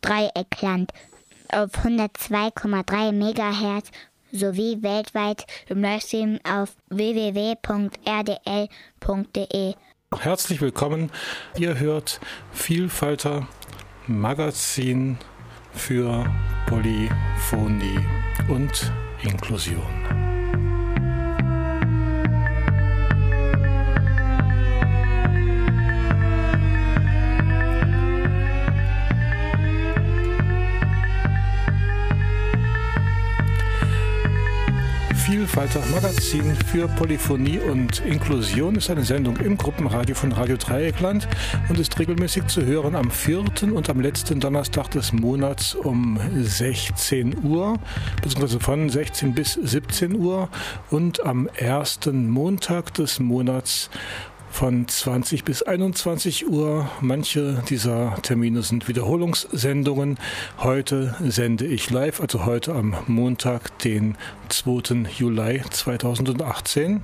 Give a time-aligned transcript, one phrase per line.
[0.00, 0.92] Dreieckland
[1.52, 3.92] auf 102,3 MHz
[4.32, 7.54] sowie weltweit im Livestream auf www.rdl.de.
[10.18, 11.12] Herzlich willkommen.
[11.56, 12.18] Ihr hört
[12.52, 13.46] Vielfalter
[14.08, 15.16] Magazin
[15.72, 16.26] für
[16.66, 18.00] Polyphonie
[18.48, 18.92] und
[19.22, 20.11] Inklusion.
[35.24, 41.28] Vielfalter Magazin für Polyphonie und Inklusion ist eine Sendung im Gruppenradio von Radio Dreieckland
[41.68, 47.44] und ist regelmäßig zu hören am vierten und am letzten Donnerstag des Monats um 16
[47.44, 47.78] Uhr,
[48.20, 50.48] beziehungsweise von 16 bis 17 Uhr
[50.90, 53.90] und am ersten Montag des Monats
[54.52, 56.88] von 20 bis 21 Uhr.
[57.00, 60.18] Manche dieser Termine sind Wiederholungssendungen.
[60.58, 64.16] Heute sende ich live, also heute am Montag, den
[64.50, 65.08] 2.
[65.18, 67.02] Juli 2018.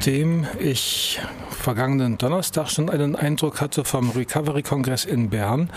[0.00, 1.20] Nachdem ich
[1.50, 5.68] vergangenen Donnerstag schon einen Eindruck hatte vom Recovery-Kongress in Bern,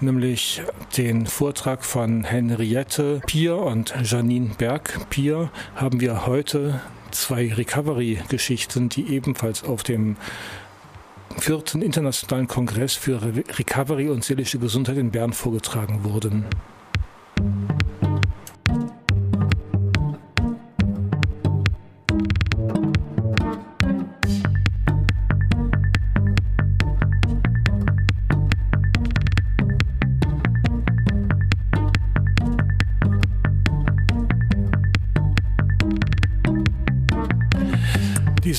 [0.00, 0.62] nämlich
[0.96, 9.62] den Vortrag von Henriette Pier und Janine Berg-Pier, haben wir heute zwei Recovery-Geschichten, die ebenfalls
[9.62, 10.16] auf dem
[11.36, 16.46] vierten Internationalen Kongress für Recovery und seelische Gesundheit in Bern vorgetragen wurden.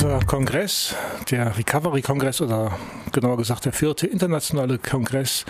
[0.08, 0.96] Dieser Kongress,
[1.30, 2.72] der Recovery-Kongress oder
[3.12, 5.44] genauer gesagt der vierte internationale Kongress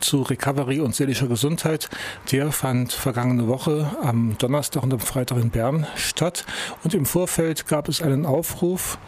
[0.00, 1.88] zu Recovery und seelischer Gesundheit,
[2.30, 6.44] der fand vergangene Woche am Donnerstag und am Freitag in Bern statt.
[6.84, 8.98] Und im Vorfeld gab es einen Aufruf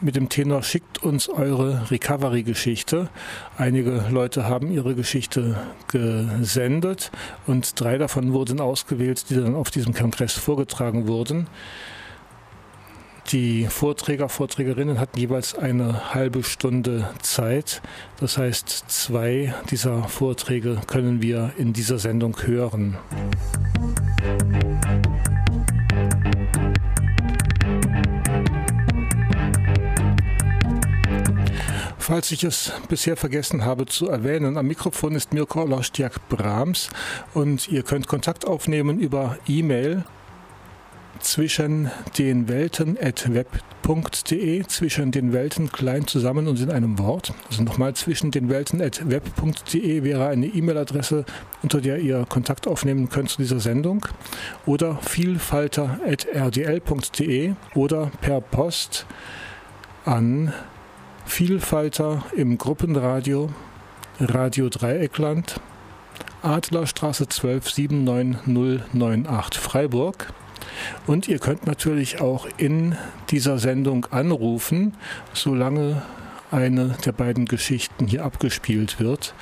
[0.00, 3.10] mit dem Tenor Schickt uns eure Recovery-Geschichte.
[3.58, 7.10] Einige Leute haben ihre Geschichte gesendet
[7.46, 11.48] und drei davon wurden ausgewählt, die dann auf diesem Kongress vorgetragen wurden.
[13.34, 17.82] Die Vorträger, Vorträgerinnen hatten jeweils eine halbe Stunde Zeit.
[18.20, 22.96] Das heißt, zwei dieser Vorträge können wir in dieser Sendung hören.
[31.98, 36.88] Falls ich es bisher vergessen habe zu erwähnen, am Mikrofon ist Mirko Olastiak Brahms
[37.32, 40.04] und ihr könnt Kontakt aufnehmen über E-Mail
[41.24, 47.32] zwischen den Welten at web.de, zwischen den Welten klein zusammen und in einem Wort.
[47.48, 51.24] Also nochmal zwischen den Welten at web.de wäre eine E-Mail-Adresse,
[51.62, 54.06] unter der ihr Kontakt aufnehmen könnt zu dieser Sendung.
[54.66, 59.06] Oder vielfalter at rdl.de oder per Post
[60.04, 60.52] an
[61.26, 63.50] Vielfalter im Gruppenradio
[64.20, 65.60] Radio Dreieckland
[66.42, 70.34] Adlerstraße 12 79098 Freiburg
[71.06, 72.96] und ihr könnt natürlich auch in
[73.30, 74.94] dieser Sendung anrufen,
[75.32, 76.02] solange
[76.50, 79.34] eine der beiden Geschichten hier abgespielt wird.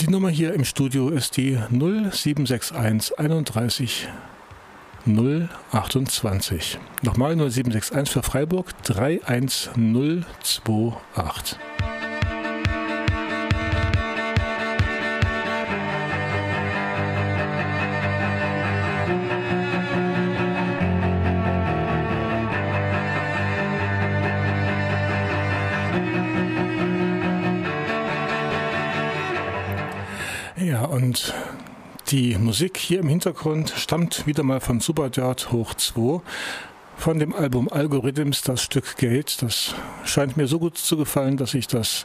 [0.00, 2.78] Die Nummer hier im Studio ist die 0761
[3.18, 4.08] 31
[5.06, 6.78] 028.
[7.02, 11.69] Nochmal 0761 für Freiburg 31028.
[30.90, 31.32] Und
[32.08, 36.20] die Musik hier im Hintergrund stammt wieder mal von Superdirt hoch 2
[36.96, 39.40] von dem Album Algorithms das Stück Gate.
[39.40, 42.02] Das scheint mir so gut zu gefallen, dass ich das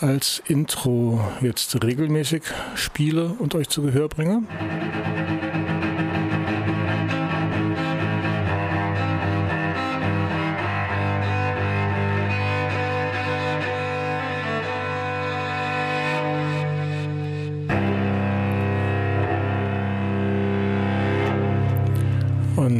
[0.00, 2.42] als Intro jetzt regelmäßig
[2.74, 4.44] spiele und euch zu Gehör bringe.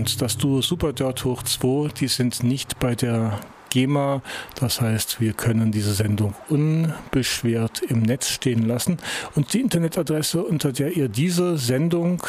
[0.07, 4.23] Und das Duo Super Dirt hoch 2, die sind nicht bei der GEMA.
[4.55, 8.99] Das heißt, wir können diese Sendung unbeschwert im Netz stehen lassen.
[9.35, 12.23] Und die Internetadresse, unter der ihr diese Sendung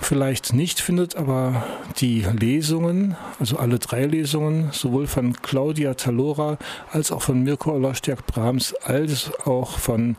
[0.00, 1.64] vielleicht nicht findet, aber
[1.98, 6.58] die Lesungen, also alle drei Lesungen, sowohl von Claudia Talora
[6.90, 10.16] als auch von Mirko Ollerstjerk Brahms als auch von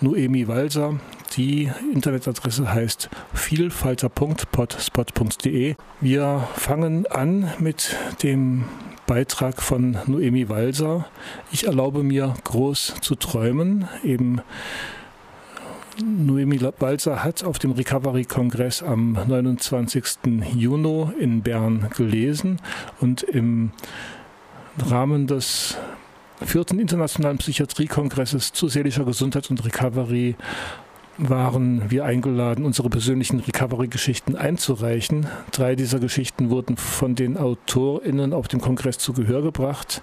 [0.00, 0.98] Noemi Walser.
[1.36, 5.76] Die Internetadresse heißt vielfalter.potspot.de.
[6.00, 7.94] Wir fangen an mit
[8.24, 8.64] dem
[9.06, 11.06] Beitrag von Noemi Walser.
[11.52, 14.40] Ich erlaube mir groß zu träumen, eben
[16.02, 20.04] Noemi Walzer hat auf dem Recovery-Kongress am 29.
[20.54, 22.60] Juni in Bern gelesen
[23.00, 23.70] und im
[24.78, 25.76] Rahmen des
[26.44, 30.36] vierten Internationalen Psychiatriekongresses zu seelischer Gesundheit und Recovery
[31.28, 35.26] waren wir eingeladen, unsere persönlichen Recovery-Geschichten einzureichen.
[35.52, 40.02] Drei dieser Geschichten wurden von den AutorInnen auf dem Kongress zu Gehör gebracht.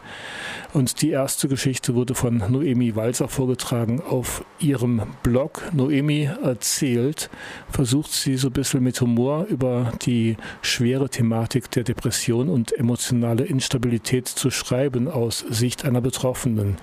[0.73, 5.63] Und die erste Geschichte wurde von Noemi Walser vorgetragen auf ihrem Blog.
[5.73, 7.29] Noemi erzählt,
[7.69, 13.45] versucht sie so ein bisschen mit Humor über die schwere Thematik der Depression und emotionale
[13.45, 16.77] Instabilität zu schreiben aus Sicht einer Betroffenen.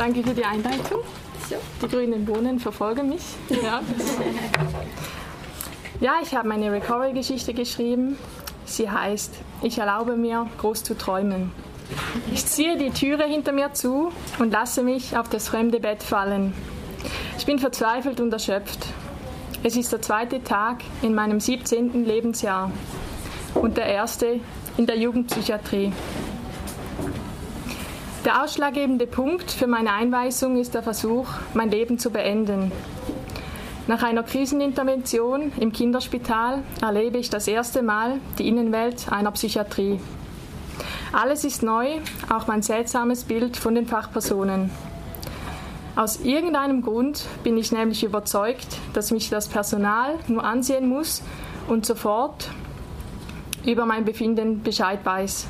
[0.00, 1.00] Danke für die Einleitung.
[1.82, 3.20] Die grünen Bohnen verfolgen mich.
[3.50, 3.82] Ja,
[6.00, 8.16] ja ich habe meine Recovery-Geschichte geschrieben.
[8.64, 11.52] Sie heißt, ich erlaube mir, groß zu träumen.
[12.32, 16.54] Ich ziehe die Türe hinter mir zu und lasse mich auf das fremde Bett fallen.
[17.36, 18.86] Ich bin verzweifelt und erschöpft.
[19.62, 22.06] Es ist der zweite Tag in meinem 17.
[22.06, 22.72] Lebensjahr
[23.52, 24.40] und der erste
[24.78, 25.92] in der Jugendpsychiatrie.
[28.26, 32.70] Der ausschlaggebende Punkt für meine Einweisung ist der Versuch, mein Leben zu beenden.
[33.86, 39.98] Nach einer Krisenintervention im Kinderspital erlebe ich das erste Mal die Innenwelt einer Psychiatrie.
[41.14, 41.86] Alles ist neu,
[42.28, 44.70] auch mein seltsames Bild von den Fachpersonen.
[45.96, 51.22] Aus irgendeinem Grund bin ich nämlich überzeugt, dass mich das Personal nur ansehen muss
[51.68, 52.50] und sofort
[53.64, 55.48] über mein Befinden Bescheid weiß.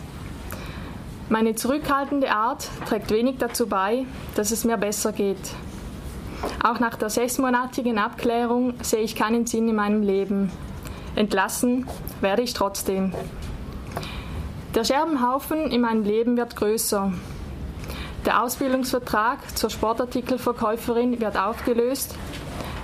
[1.31, 5.39] Meine zurückhaltende Art trägt wenig dazu bei, dass es mir besser geht.
[6.61, 10.51] Auch nach der sechsmonatigen Abklärung sehe ich keinen Sinn in meinem Leben.
[11.15, 11.87] Entlassen
[12.21, 13.15] werde ich trotzdem.
[14.75, 17.13] Der Scherbenhaufen in meinem Leben wird größer.
[18.27, 22.17] Der Ausbildungsvertrag zur Sportartikelverkäuferin wird aufgelöst,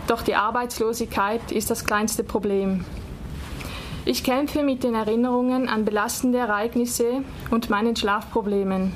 [0.06, 2.84] doch die Arbeitslosigkeit ist das kleinste Problem.
[4.08, 8.92] Ich kämpfe mit den Erinnerungen an belastende Ereignisse und meinen Schlafproblemen.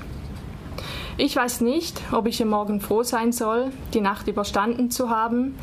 [1.16, 5.58] Ich weiß nicht, ob ich am Morgen froh sein soll, die Nacht überstanden zu haben,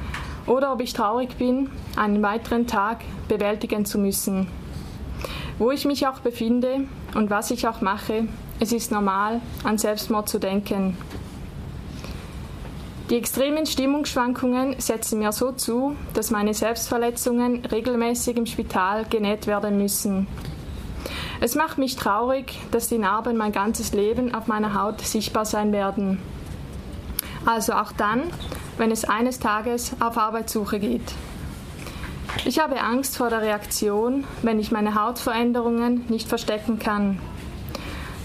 [0.48, 4.48] oder ob ich traurig bin, einen weiteren Tag bewältigen zu müssen.
[5.58, 6.82] Wo ich mich auch befinde
[7.16, 8.28] und was ich auch mache,
[8.60, 10.98] es ist normal, an Selbstmord zu denken.
[13.10, 19.78] Die extremen Stimmungsschwankungen setzen mir so zu, dass meine Selbstverletzungen regelmäßig im Spital genäht werden
[19.78, 20.28] müssen.
[21.40, 25.72] Es macht mich traurig, dass die Narben mein ganzes Leben auf meiner Haut sichtbar sein
[25.72, 26.20] werden.
[27.46, 28.24] Also auch dann,
[28.78, 31.14] wenn es eines Tages auf Arbeitssuche geht.
[32.44, 37.20] Ich habe Angst vor der Reaktion, wenn ich meine Hautveränderungen nicht verstecken kann.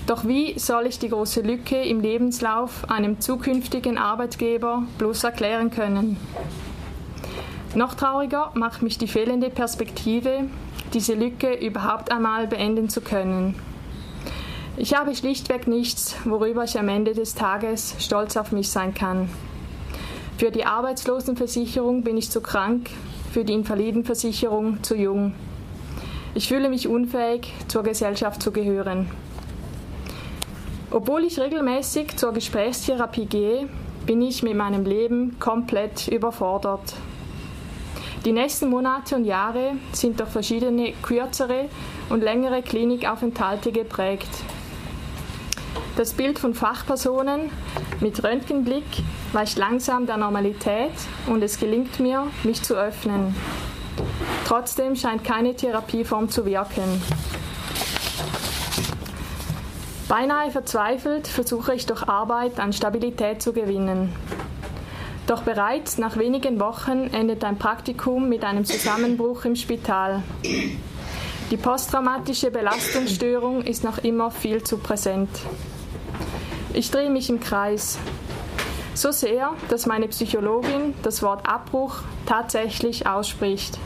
[0.07, 6.17] Doch wie soll ich die große Lücke im Lebenslauf einem zukünftigen Arbeitgeber bloß erklären können?
[7.75, 10.45] Noch trauriger macht mich die fehlende Perspektive,
[10.93, 13.55] diese Lücke überhaupt einmal beenden zu können.
[14.77, 19.31] Ich habe schlichtweg nichts, worüber ich am Ende des Tages stolz auf mich sein kann.
[20.37, 22.91] Für die Arbeitslosenversicherung bin ich zu krank,
[23.33, 25.35] für die Invalidenversicherung zu jung.
[26.35, 29.09] Ich fühle mich unfähig, zur Gesellschaft zu gehören.
[30.93, 33.67] Obwohl ich regelmäßig zur Gesprächstherapie gehe,
[34.05, 36.95] bin ich mit meinem Leben komplett überfordert.
[38.27, 41.71] Die nächsten Monate und Jahre sind durch verschiedene kürzere
[42.11, 44.29] und längere Klinikaufenthalte geprägt.
[45.97, 47.51] Das Bild von Fachpersonen
[48.01, 48.85] mit Röntgenblick
[49.33, 50.93] weicht langsam der Normalität
[51.27, 53.35] und es gelingt mir, mich zu öffnen.
[54.45, 57.01] Trotzdem scheint keine Therapieform zu wirken.
[60.13, 64.15] Beinahe verzweifelt versuche ich durch Arbeit an Stabilität zu gewinnen.
[65.27, 70.23] Doch bereits nach wenigen Wochen endet ein Praktikum mit einem Zusammenbruch im Spital.
[71.51, 75.31] Die posttraumatische Belastungsstörung ist noch immer viel zu präsent.
[76.75, 77.99] Ich drehe mich im Kreis.
[78.93, 83.79] So sehr, dass meine Psychologin das Wort Abbruch tatsächlich ausspricht.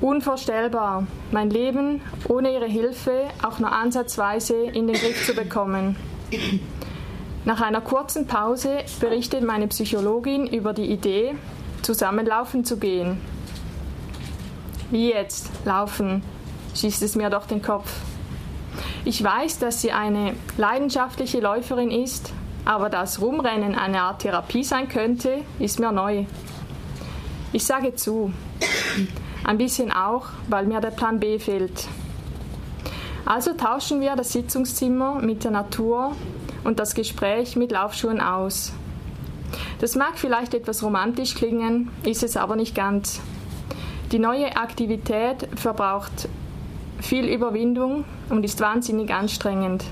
[0.00, 5.96] Unvorstellbar, mein Leben ohne ihre Hilfe auch nur ansatzweise in den Griff zu bekommen.
[7.44, 11.34] Nach einer kurzen Pause berichtet meine Psychologin über die Idee,
[11.82, 13.20] zusammenlaufen zu gehen.
[14.90, 15.50] Wie jetzt?
[15.64, 16.22] Laufen?
[16.74, 17.90] schießt es mir durch den Kopf.
[19.04, 22.32] Ich weiß, dass sie eine leidenschaftliche Läuferin ist,
[22.64, 26.24] aber dass Rumrennen eine Art Therapie sein könnte, ist mir neu.
[27.52, 28.32] Ich sage zu.
[29.44, 31.86] Ein bisschen auch, weil mir der Plan B fehlt.
[33.26, 36.16] Also tauschen wir das Sitzungszimmer mit der Natur
[36.64, 38.72] und das Gespräch mit Laufschuhen aus.
[39.80, 43.20] Das mag vielleicht etwas romantisch klingen, ist es aber nicht ganz.
[44.12, 46.28] Die neue Aktivität verbraucht
[47.00, 49.84] viel Überwindung und ist wahnsinnig anstrengend.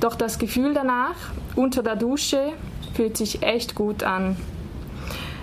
[0.00, 1.16] Doch das Gefühl danach,
[1.56, 2.52] unter der Dusche,
[2.94, 4.36] fühlt sich echt gut an.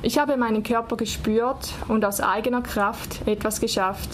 [0.01, 4.09] Ich habe meinen Körper gespürt und aus eigener Kraft etwas geschafft.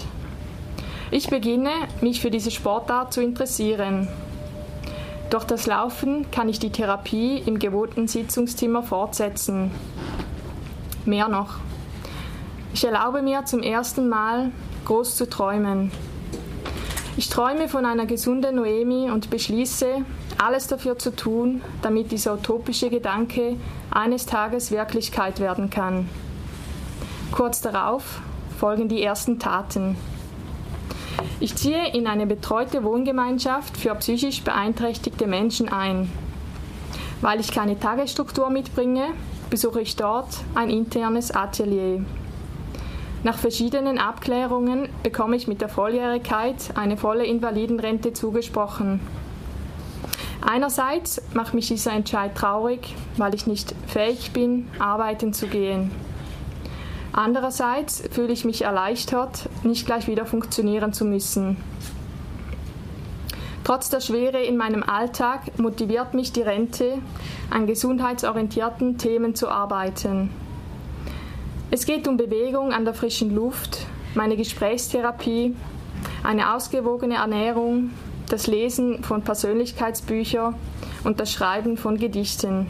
[1.11, 1.69] Ich beginne,
[2.01, 4.07] mich für diese Sportart zu interessieren.
[5.29, 9.69] Durch das Laufen kann ich die Therapie im gewohnten Sitzungszimmer fortsetzen.
[11.05, 11.55] Mehr noch.
[12.73, 14.51] Ich erlaube mir zum ersten Mal,
[14.85, 15.91] groß zu träumen.
[17.15, 20.03] Ich träume von einer gesunden Noemi und beschließe,
[20.37, 23.55] alles dafür zu tun, damit dieser utopische Gedanke
[23.95, 26.09] eines Tages Wirklichkeit werden kann.
[27.31, 28.21] Kurz darauf
[28.57, 29.97] folgen die ersten Taten.
[31.39, 36.11] Ich ziehe in eine betreute Wohngemeinschaft für psychisch beeinträchtigte Menschen ein.
[37.21, 39.07] Weil ich keine Tagesstruktur mitbringe,
[39.49, 42.03] besuche ich dort ein internes Atelier.
[43.23, 48.99] Nach verschiedenen Abklärungen bekomme ich mit der Volljährigkeit eine volle Invalidenrente zugesprochen.
[50.41, 55.91] Einerseits macht mich dieser Entscheid traurig, weil ich nicht fähig bin, arbeiten zu gehen.
[57.13, 61.57] Andererseits fühle ich mich erleichtert, nicht gleich wieder funktionieren zu müssen.
[63.63, 66.99] Trotz der Schwere in meinem Alltag motiviert mich die Rente,
[67.49, 70.29] an gesundheitsorientierten Themen zu arbeiten.
[71.71, 75.55] Es geht um Bewegung an der frischen Luft, meine Gesprächstherapie,
[76.23, 77.89] eine ausgewogene Ernährung,
[78.29, 80.55] das Lesen von Persönlichkeitsbüchern
[81.03, 82.67] und das Schreiben von Gedichten.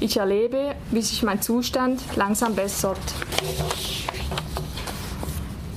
[0.00, 2.98] Ich erlebe, wie sich mein Zustand langsam bessert.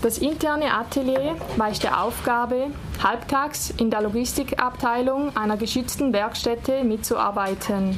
[0.01, 2.67] Das interne Atelier weicht der Aufgabe,
[3.03, 7.97] halbtags in der Logistikabteilung einer geschützten Werkstätte mitzuarbeiten.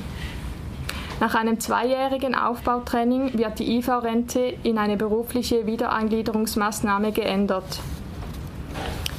[1.22, 7.80] Nach einem zweijährigen Aufbautraining wird die IV-Rente in eine berufliche Wiedereingliederungsmaßnahme geändert.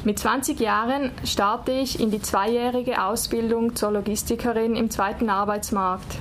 [0.04, 6.18] Mit 20 Jahren starte ich in die zweijährige Ausbildung zur Logistikerin im zweiten Arbeitsmarkt.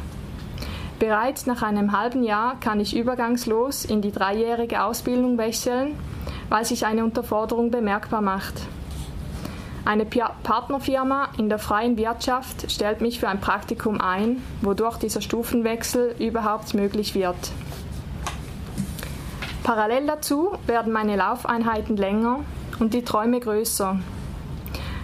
[0.99, 5.99] Bereits nach einem halben Jahr kann ich übergangslos in die dreijährige Ausbildung wechseln,
[6.47, 8.53] weil sich eine Unterforderung bemerkbar macht.
[9.83, 16.15] Eine Partnerfirma in der freien Wirtschaft stellt mich für ein Praktikum ein, wodurch dieser Stufenwechsel
[16.19, 17.35] überhaupt möglich wird.
[19.65, 22.45] Parallel dazu werden meine Laufeinheiten länger
[22.79, 23.99] und die Träume größer.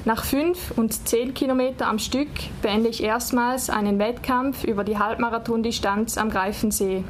[0.05, 2.29] Nach fünf und zehn Kilometer am Stück
[2.61, 7.03] beende ich erstmals einen Wettkampf über die Halbmarathondistanz am Greifensee.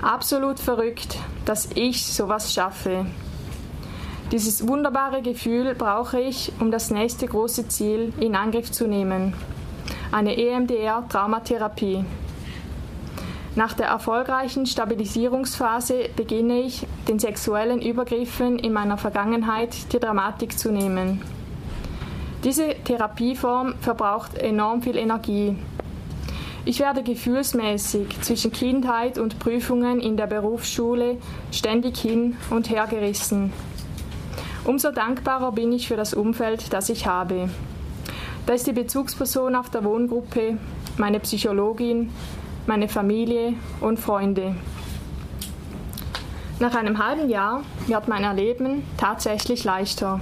[0.00, 3.06] Absolut verrückt, dass ich sowas schaffe.
[4.32, 9.34] Dieses wunderbare Gefühl brauche ich, um das nächste große Ziel in Angriff zu nehmen.
[10.12, 12.04] Eine EMDR-Traumatherapie.
[13.56, 20.70] Nach der erfolgreichen Stabilisierungsphase beginne ich, den sexuellen Übergriffen in meiner Vergangenheit die Dramatik zu
[20.70, 21.20] nehmen.
[22.44, 25.56] Diese Therapieform verbraucht enorm viel Energie.
[26.64, 31.18] Ich werde gefühlsmäßig zwischen Kindheit und Prüfungen in der Berufsschule
[31.50, 33.52] ständig hin und her gerissen.
[34.64, 37.48] Umso dankbarer bin ich für das Umfeld, das ich habe.
[38.46, 40.58] Da ist die Bezugsperson auf der Wohngruppe,
[40.98, 42.10] meine Psychologin,
[42.70, 44.54] meine Familie und Freunde.
[46.60, 50.20] Nach einem halben Jahr wird mein Erleben tatsächlich leichter.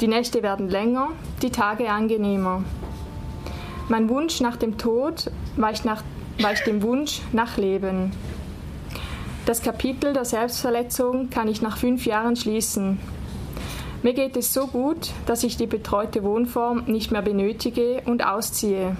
[0.00, 1.08] Die Nächte werden länger,
[1.42, 2.64] die Tage angenehmer.
[3.90, 6.02] Mein Wunsch nach dem Tod weicht, nach,
[6.40, 8.12] weicht dem Wunsch nach Leben.
[9.44, 12.98] Das Kapitel der Selbstverletzung kann ich nach fünf Jahren schließen.
[14.02, 18.96] Mir geht es so gut, dass ich die betreute Wohnform nicht mehr benötige und ausziehe.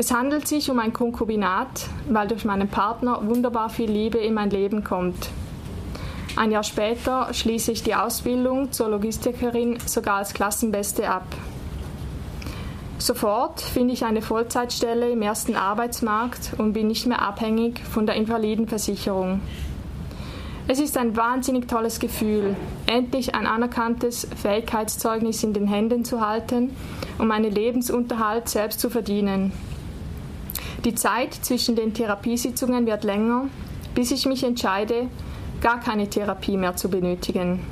[0.00, 4.48] Es handelt sich um ein Konkubinat, weil durch meinen Partner wunderbar viel Liebe in mein
[4.48, 5.28] Leben kommt.
[6.36, 11.26] Ein Jahr später schließe ich die Ausbildung zur Logistikerin sogar als Klassenbeste ab.
[12.98, 18.14] Sofort finde ich eine Vollzeitstelle im ersten Arbeitsmarkt und bin nicht mehr abhängig von der
[18.14, 19.40] Invalidenversicherung.
[20.68, 22.54] Es ist ein wahnsinnig tolles Gefühl,
[22.86, 26.76] endlich ein anerkanntes Fähigkeitszeugnis in den Händen zu halten,
[27.18, 29.52] um meinen Lebensunterhalt selbst zu verdienen.
[30.84, 33.46] Die Zeit zwischen den Therapiesitzungen wird länger,
[33.94, 35.08] bis ich mich entscheide,
[35.60, 37.64] gar keine Therapie mehr zu benötigen.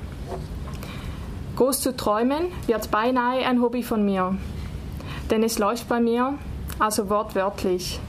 [1.55, 4.37] Groß zu träumen wird beinahe ein Hobby von mir,
[5.31, 6.35] denn es läuft bei mir,
[6.79, 8.01] also wortwörtlich.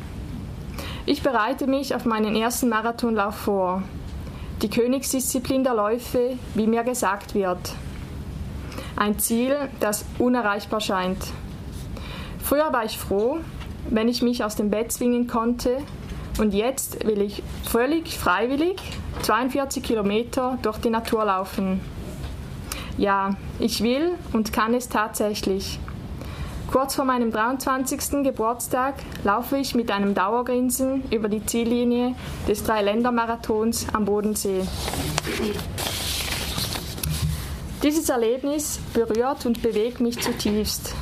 [1.06, 3.84] Ich bereite mich auf meinen ersten Marathonlauf vor,
[4.62, 7.74] die Königsdisziplin der Läufe, wie mir gesagt wird.
[8.96, 11.20] Ein Ziel, das unerreichbar scheint.
[12.44, 13.38] Früher war ich froh,
[13.90, 15.78] wenn ich mich aus dem Bett zwingen konnte.
[16.40, 18.78] Und jetzt will ich völlig freiwillig
[19.24, 21.82] 42 Kilometer durch die Natur laufen.
[22.98, 25.80] Ja, ich will und kann es tatsächlich.
[26.72, 28.24] Kurz vor meinem 23.
[28.24, 32.14] Geburtstag laufe ich mit einem Dauergrinsen über die Ziellinie
[32.48, 34.64] des Dreiländermarathons am Bodensee.
[37.84, 40.94] Dieses Erlebnis berührt und bewegt mich zutiefst.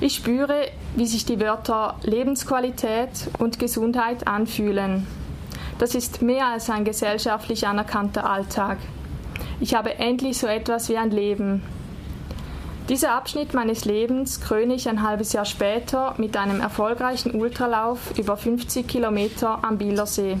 [0.00, 5.08] Ich spüre, wie sich die Wörter Lebensqualität und Gesundheit anfühlen.
[5.78, 8.78] Das ist mehr als ein gesellschaftlich anerkannter Alltag.
[9.58, 11.64] Ich habe endlich so etwas wie ein Leben.
[12.88, 18.36] Dieser Abschnitt meines Lebens kröne ich ein halbes Jahr später mit einem erfolgreichen Ultralauf über
[18.36, 20.38] 50 Kilometer am Bielersee.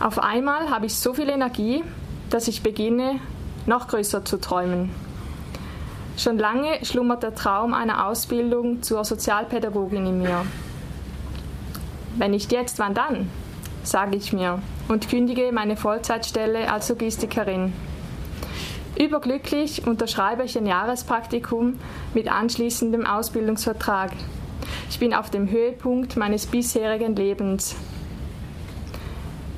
[0.00, 1.84] Auf einmal habe ich so viel Energie,
[2.30, 3.20] dass ich beginne,
[3.66, 4.90] noch größer zu träumen.
[6.16, 10.46] Schon lange schlummert der Traum einer Ausbildung zur Sozialpädagogin in mir.
[12.16, 13.30] Wenn nicht jetzt, wann dann?
[13.82, 17.72] sage ich mir und kündige meine Vollzeitstelle als Logistikerin.
[18.98, 21.78] Überglücklich unterschreibe ich ein Jahrespraktikum
[22.14, 24.12] mit anschließendem Ausbildungsvertrag.
[24.88, 27.74] Ich bin auf dem Höhepunkt meines bisherigen Lebens.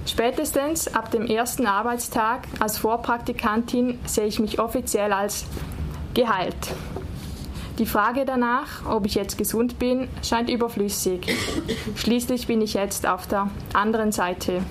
[0.07, 5.45] Spätestens ab dem ersten Arbeitstag als Vorpraktikantin sehe ich mich offiziell als
[6.17, 6.75] geheilt.
[7.79, 11.21] Die Frage danach, ob ich jetzt gesund bin, scheint überflüssig.
[11.95, 14.63] Schließlich bin ich jetzt auf der anderen Seite.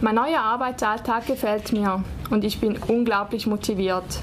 [0.00, 4.20] Mein neuer Arbeitsalltag gefällt mir und ich bin unglaublich motiviert.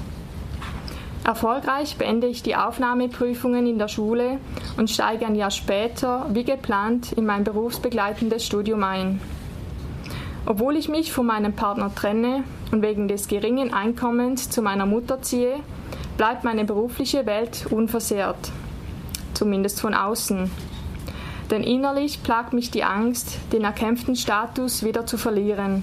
[1.24, 4.38] Erfolgreich beende ich die Aufnahmeprüfungen in der Schule
[4.76, 9.20] und steige ein Jahr später, wie geplant, in mein berufsbegleitendes Studium ein.
[10.46, 15.22] Obwohl ich mich von meinem Partner trenne und wegen des geringen Einkommens zu meiner Mutter
[15.22, 15.56] ziehe,
[16.18, 18.52] bleibt meine berufliche Welt unversehrt.
[19.32, 20.50] Zumindest von außen.
[21.50, 25.82] Denn innerlich plagt mich die Angst, den erkämpften Status wieder zu verlieren.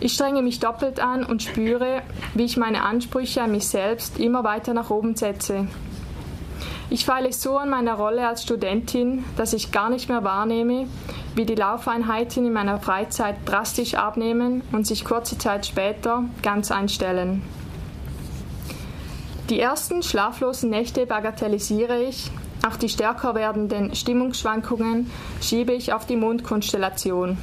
[0.00, 2.02] Ich strenge mich doppelt an und spüre,
[2.34, 5.68] wie ich meine Ansprüche an mich selbst immer weiter nach oben setze.
[6.92, 10.88] Ich feile so an meiner Rolle als Studentin, dass ich gar nicht mehr wahrnehme,
[11.34, 17.42] wie die Laufeinheiten in meiner Freizeit drastisch abnehmen und sich kurze Zeit später ganz einstellen.
[19.48, 22.30] Die ersten schlaflosen Nächte bagatellisiere ich,
[22.68, 27.38] auch die stärker werdenden Stimmungsschwankungen schiebe ich auf die Mondkonstellation.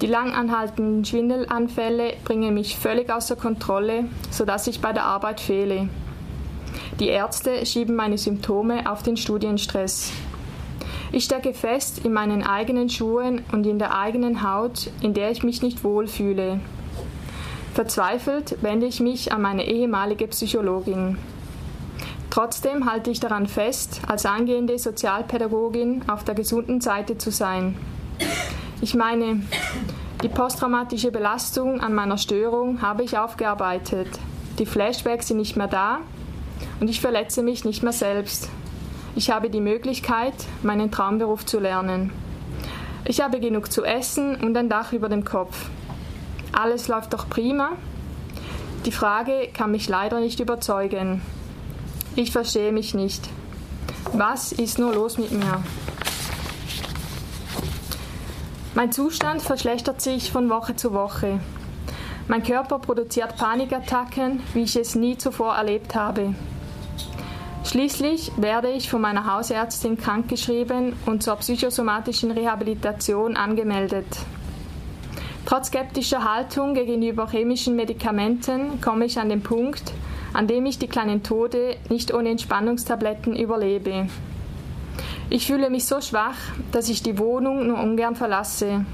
[0.00, 5.90] Die lang anhaltenden Schwindelanfälle bringen mich völlig außer Kontrolle, sodass ich bei der Arbeit fehle.
[7.00, 10.12] Die Ärzte schieben meine Symptome auf den Studienstress.
[11.10, 15.42] Ich stecke fest in meinen eigenen Schuhen und in der eigenen Haut, in der ich
[15.42, 16.60] mich nicht wohlfühle.
[17.74, 21.18] Verzweifelt wende ich mich an meine ehemalige Psychologin.
[22.30, 27.76] Trotzdem halte ich daran fest, als angehende Sozialpädagogin auf der gesunden Seite zu sein.
[28.80, 29.42] Ich meine,
[30.22, 34.08] die posttraumatische Belastung an meiner Störung habe ich aufgearbeitet.
[34.58, 35.98] Die Flashbacks sind nicht mehr da
[36.80, 38.48] und ich verletze mich nicht mehr selbst.
[39.14, 42.12] Ich habe die Möglichkeit, meinen Traumberuf zu lernen.
[43.04, 45.68] Ich habe genug zu essen und ein Dach über dem Kopf.
[46.52, 47.72] Alles läuft doch prima.
[48.86, 51.22] Die Frage kann mich leider nicht überzeugen.
[52.16, 53.28] Ich verstehe mich nicht.
[54.12, 55.62] Was ist nur los mit mir?
[58.74, 61.40] Mein Zustand verschlechtert sich von Woche zu Woche.
[62.28, 66.34] Mein Körper produziert Panikattacken, wie ich es nie zuvor erlebt habe.
[67.72, 74.04] Schließlich werde ich von meiner Hausärztin krankgeschrieben und zur psychosomatischen Rehabilitation angemeldet.
[75.46, 79.94] Trotz skeptischer Haltung gegenüber chemischen Medikamenten komme ich an den Punkt,
[80.34, 84.06] an dem ich die kleinen Tode nicht ohne Entspannungstabletten überlebe.
[85.30, 86.36] Ich fühle mich so schwach,
[86.72, 88.84] dass ich die Wohnung nur ungern verlasse.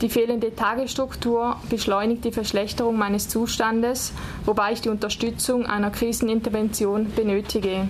[0.00, 4.12] Die fehlende Tagesstruktur beschleunigt die Verschlechterung meines Zustandes,
[4.44, 7.88] wobei ich die Unterstützung einer Krisenintervention benötige.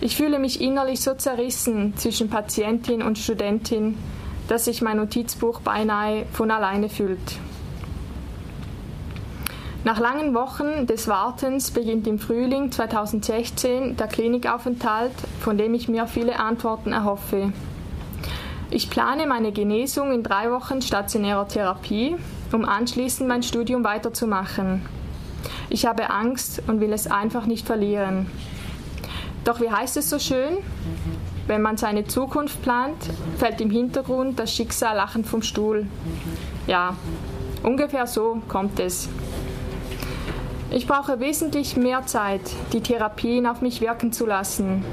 [0.00, 3.96] Ich fühle mich innerlich so zerrissen zwischen Patientin und Studentin,
[4.48, 7.38] dass sich mein Notizbuch beinahe von alleine füllt.
[9.84, 16.06] Nach langen Wochen des Wartens beginnt im Frühling 2016 der Klinikaufenthalt, von dem ich mir
[16.06, 17.52] viele Antworten erhoffe.
[18.70, 22.16] Ich plane meine Genesung in drei Wochen stationärer Therapie,
[22.52, 24.82] um anschließend mein Studium weiterzumachen.
[25.70, 28.26] Ich habe Angst und will es einfach nicht verlieren.
[29.44, 30.58] Doch wie heißt es so schön?
[31.46, 32.96] Wenn man seine Zukunft plant,
[33.38, 35.86] fällt im Hintergrund das Schicksal lachend vom Stuhl.
[36.66, 36.96] Ja,
[37.62, 39.08] ungefähr so kommt es.
[40.72, 42.40] Ich brauche wesentlich mehr Zeit,
[42.72, 44.84] die Therapien auf mich wirken zu lassen.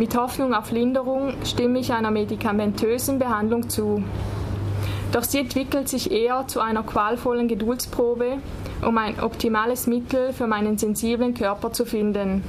[0.00, 4.02] Mit Hoffnung auf Linderung stimme ich einer medikamentösen Behandlung zu.
[5.12, 8.38] Doch sie entwickelt sich eher zu einer qualvollen Geduldsprobe,
[8.80, 12.42] um ein optimales Mittel für meinen sensiblen Körper zu finden.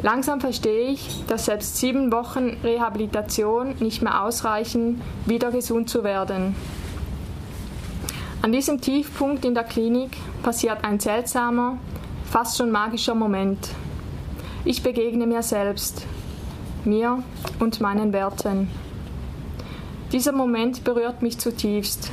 [0.00, 6.56] Langsam verstehe ich, dass selbst sieben Wochen Rehabilitation nicht mehr ausreichen, wieder gesund zu werden.
[8.40, 11.76] An diesem Tiefpunkt in der Klinik passiert ein seltsamer,
[12.24, 13.68] fast schon magischer Moment.
[14.64, 16.06] Ich begegne mir selbst,
[16.86, 17.22] mir
[17.58, 18.68] und meinen Werten.
[20.12, 22.10] Dieser Moment berührt mich zutiefst.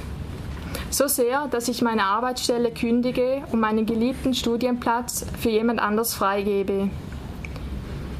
[0.89, 6.89] So sehr, dass ich meine Arbeitsstelle kündige und meinen geliebten Studienplatz für jemand anders freigebe.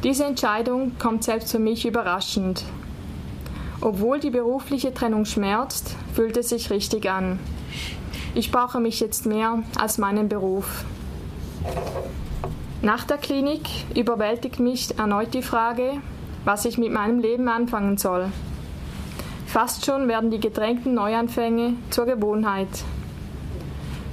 [0.04, 2.64] Diese Entscheidung kommt selbst für mich überraschend.
[3.82, 7.40] Obwohl die berufliche Trennung schmerzt, fühlt es sich richtig an.
[8.36, 10.86] Ich brauche mich jetzt mehr als meinen Beruf.
[12.82, 16.02] Nach der Klinik überwältigt mich erneut die Frage,
[16.45, 18.32] was ich mit meinem Leben anfangen soll.
[19.45, 22.67] Fast schon werden die gedrängten Neuanfänge zur Gewohnheit.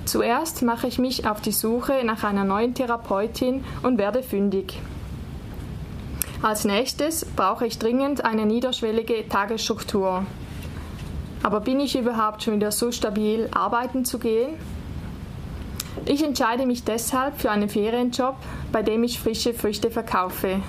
[0.06, 4.78] Zuerst mache ich mich auf die Suche nach einer neuen Therapeutin und werde fündig.
[6.42, 10.24] Als nächstes brauche ich dringend eine niederschwellige Tagesstruktur.
[11.42, 14.54] Aber bin ich überhaupt schon wieder so stabil, arbeiten zu gehen?
[16.04, 18.36] Ich entscheide mich deshalb für einen Ferienjob,
[18.70, 20.60] bei dem ich frische Früchte verkaufe.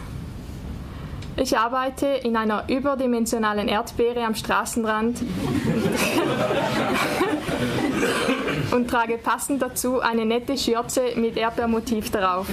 [1.38, 5.22] Ich arbeite in einer überdimensionalen Erdbeere am Straßenrand
[8.72, 12.48] und trage passend dazu eine nette Schürze mit Erdbeermotiv darauf.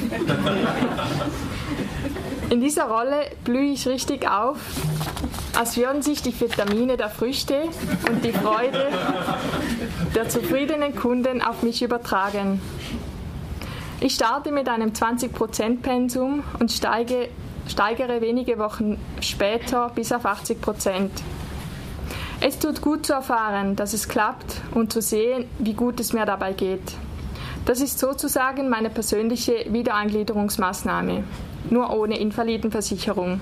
[2.50, 4.58] In dieser Rolle blühe ich richtig auf
[5.56, 7.62] als würden sich die Vitamine der Früchte
[8.10, 8.88] und die Freude
[10.14, 12.60] der zufriedenen Kunden auf mich übertragen.
[14.00, 17.28] Ich starte mit einem 20% Pensum und steige,
[17.68, 21.10] steigere wenige Wochen später bis auf 80%.
[22.40, 26.26] Es tut gut zu erfahren, dass es klappt und zu sehen, wie gut es mir
[26.26, 26.92] dabei geht.
[27.64, 31.24] Das ist sozusagen meine persönliche Wiedereingliederungsmaßnahme,
[31.70, 33.40] nur ohne Invalidenversicherung.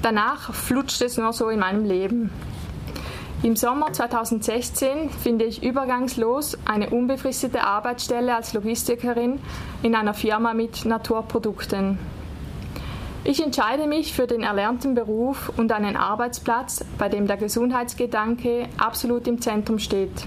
[0.00, 2.30] Danach flutscht es nur so in meinem Leben.
[3.42, 9.40] Im Sommer 2016 finde ich übergangslos eine unbefristete Arbeitsstelle als Logistikerin
[9.82, 11.98] in einer Firma mit Naturprodukten.
[13.28, 19.26] Ich entscheide mich für den erlernten Beruf und einen Arbeitsplatz, bei dem der Gesundheitsgedanke absolut
[19.26, 20.24] im Zentrum steht.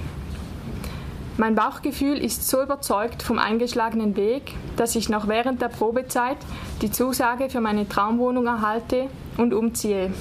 [1.38, 6.36] Mein Bauchgefühl ist so überzeugt vom eingeschlagenen Weg, dass ich noch während der Probezeit
[6.82, 9.08] die Zusage für meine Traumwohnung erhalte
[9.38, 10.12] und umziehe.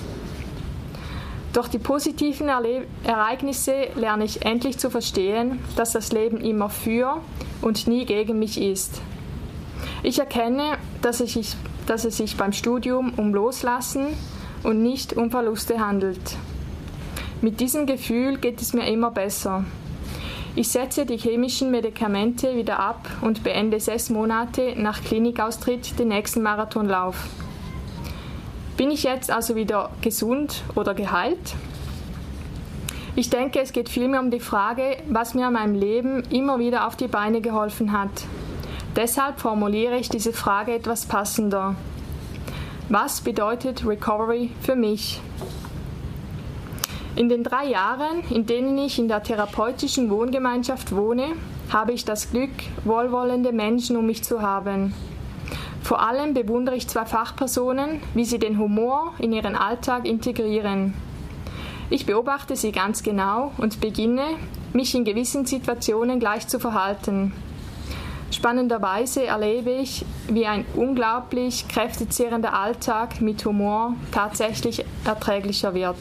[1.52, 7.20] Durch die positiven Erle Ereignisse lerne ich endlich zu verstehen, dass das Leben immer für
[7.60, 9.00] und nie gegen mich ist.
[10.04, 11.56] Ich erkenne, dass es, sich,
[11.88, 14.08] dass es sich beim Studium um Loslassen
[14.62, 16.36] und nicht um Verluste handelt.
[17.40, 19.64] Mit diesem Gefühl geht es mir immer besser.
[20.56, 26.42] Ich setze die chemischen Medikamente wieder ab und beende sechs Monate nach Klinikaustritt den nächsten
[26.42, 27.28] Marathonlauf.
[28.76, 31.54] Bin ich jetzt also wieder gesund oder geheilt?
[33.14, 36.86] Ich denke, es geht vielmehr um die Frage, was mir in meinem Leben immer wieder
[36.86, 38.10] auf die Beine geholfen hat.
[38.98, 41.76] Deshalb formuliere ich diese Frage etwas passender.
[42.88, 45.20] Was bedeutet Recovery für mich?
[47.14, 51.26] In den drei Jahren, in denen ich in der therapeutischen Wohngemeinschaft wohne,
[51.70, 52.50] habe ich das Glück,
[52.84, 54.92] wohlwollende Menschen um mich zu haben.
[55.80, 60.92] Vor allem bewundere ich zwei Fachpersonen, wie sie den Humor in ihren Alltag integrieren.
[61.88, 64.26] Ich beobachte sie ganz genau und beginne,
[64.72, 67.32] mich in gewissen Situationen gleich zu verhalten.
[68.30, 75.96] Spannenderweise erlebe ich, wie ein unglaublich kräftezehrender Alltag mit Humor tatsächlich erträglicher wird.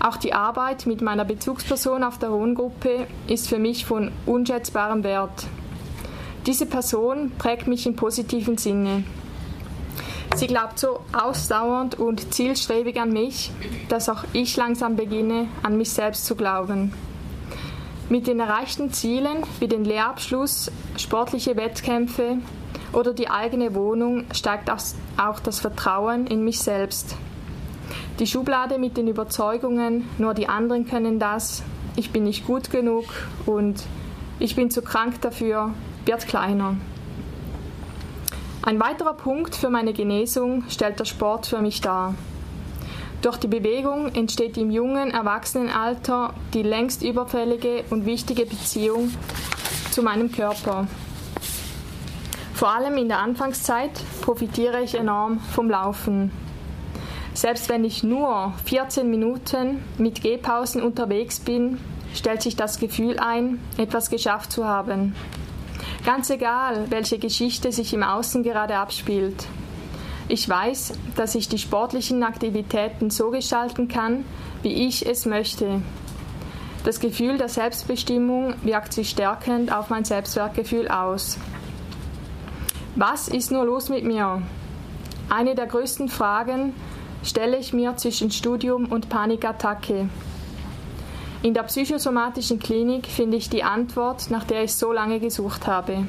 [0.00, 5.46] Auch die Arbeit mit meiner Bezugsperson auf der Wohngruppe ist für mich von unschätzbarem Wert.
[6.46, 9.04] Diese Person prägt mich im positiven Sinne.
[10.34, 13.52] Sie glaubt so ausdauernd und zielstrebig an mich,
[13.88, 16.92] dass auch ich langsam beginne, an mich selbst zu glauben.
[18.12, 22.36] Mit den erreichten Zielen wie den Lehrabschluss, sportliche Wettkämpfe
[22.92, 27.16] oder die eigene Wohnung steigt auch das Vertrauen in mich selbst.
[28.18, 31.62] Die Schublade mit den Überzeugungen, nur die anderen können das,
[31.96, 33.06] ich bin nicht gut genug
[33.46, 33.82] und
[34.38, 35.70] ich bin zu krank dafür,
[36.04, 36.76] wird kleiner.
[38.60, 42.14] Ein weiterer Punkt für meine Genesung stellt der Sport für mich dar.
[43.22, 49.14] Durch die Bewegung entsteht im jungen Erwachsenenalter die längst überfällige und wichtige Beziehung
[49.92, 50.88] zu meinem Körper.
[52.52, 56.32] Vor allem in der Anfangszeit profitiere ich enorm vom Laufen.
[57.32, 61.78] Selbst wenn ich nur 14 Minuten mit Gehpausen unterwegs bin,
[62.14, 65.14] stellt sich das Gefühl ein, etwas geschafft zu haben.
[66.04, 69.46] Ganz egal, welche Geschichte sich im Außen gerade abspielt.
[70.32, 74.24] Ich weiß, dass ich die sportlichen Aktivitäten so gestalten kann,
[74.62, 75.82] wie ich es möchte.
[76.84, 81.36] Das Gefühl der Selbstbestimmung wirkt sich stärkend auf mein Selbstwertgefühl aus.
[82.96, 84.40] Was ist nur los mit mir?
[85.28, 86.72] Eine der größten Fragen
[87.22, 90.08] stelle ich mir zwischen Studium und Panikattacke.
[91.42, 96.06] In der psychosomatischen Klinik finde ich die Antwort, nach der ich so lange gesucht habe.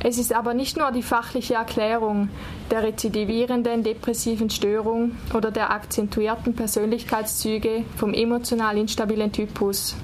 [0.00, 2.28] Es ist aber nicht nur die fachliche Erklärung
[2.70, 9.96] der rezidivierenden depressiven Störung oder der akzentuierten Persönlichkeitszüge vom emotional instabilen Typus.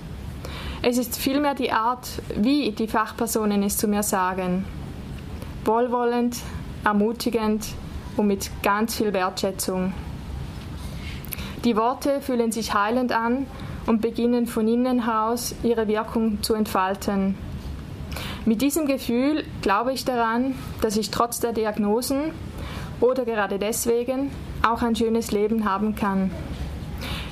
[0.83, 4.65] Es ist vielmehr die Art, wie die Fachpersonen es zu mir sagen.
[5.65, 6.37] Wohlwollend,
[6.85, 7.65] ermutigend
[8.17, 9.95] und mit ganz viel Wertschätzung.
[11.65, 13.47] Die Worte fühlen sich heilend an
[13.87, 17.37] und beginnen von innen heraus ihre Wirkung zu entfalten.
[18.45, 22.33] Mit diesem Gefühl glaube ich daran, dass ich trotz der Diagnosen
[23.01, 24.31] oder gerade deswegen
[24.63, 26.31] auch ein schönes Leben haben kann.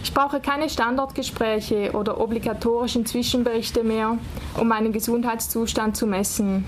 [0.03, 4.19] Ich brauche keine Standortgespräche oder obligatorischen Zwischenberichte mehr,
[4.59, 6.65] um meinen Gesundheitszustand zu messen.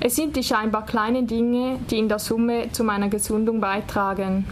[0.00, 4.44] Es sind die scheinbar kleinen Dinge, die in der Summe zu meiner Gesundung beitragen.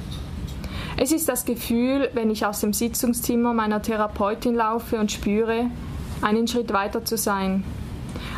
[0.97, 5.67] Es ist das Gefühl, wenn ich aus dem Sitzungszimmer meiner Therapeutin laufe und spüre,
[6.23, 7.63] einen Schritt weiter zu sein.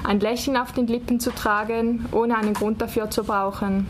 [0.04, 3.87] Ein Lächeln auf den Lippen zu tragen, ohne einen Grund dafür zu brauchen.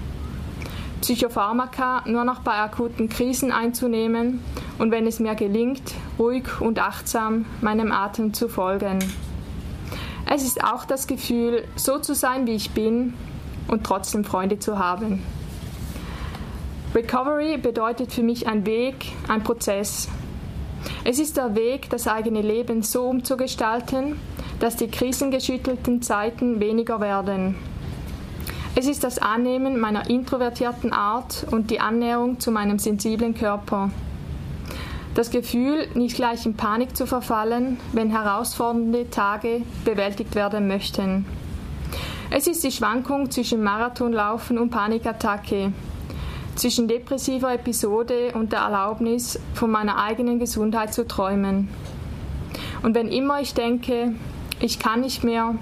[1.01, 4.41] Psychopharmaka nur noch bei akuten Krisen einzunehmen
[4.79, 8.99] und wenn es mir gelingt, ruhig und achtsam meinem Atem zu folgen.
[10.31, 13.15] Es ist auch das Gefühl, so zu sein, wie ich bin
[13.69, 15.23] und trotzdem Freunde zu haben.
[16.95, 20.09] Recovery bedeutet für mich ein Weg, ein Prozess.
[21.05, 24.19] Es ist der Weg, das eigene Leben so umzugestalten,
[24.61, 27.57] dass die krisengeschüttelten Zeiten weniger werden.
[28.75, 33.91] Es ist das Annehmen meiner introvertierten Art und die Annäherung zu meinem sensiblen Körper.
[35.15, 41.27] Das Gefühl, nicht gleich in Panik zu verfallen, wenn herausfordernde Tage bewältigt werden möchten.
[42.31, 45.73] Es ist die Schwankung zwischen Marathonlaufen und Panikattacke,
[46.55, 51.69] zwischen depressiver Episode und der Erlaubnis, von meiner eigenen Gesundheit zu träumen.
[52.83, 54.15] Und wenn immer ich denke,
[54.61, 55.55] ich kann nicht mehr,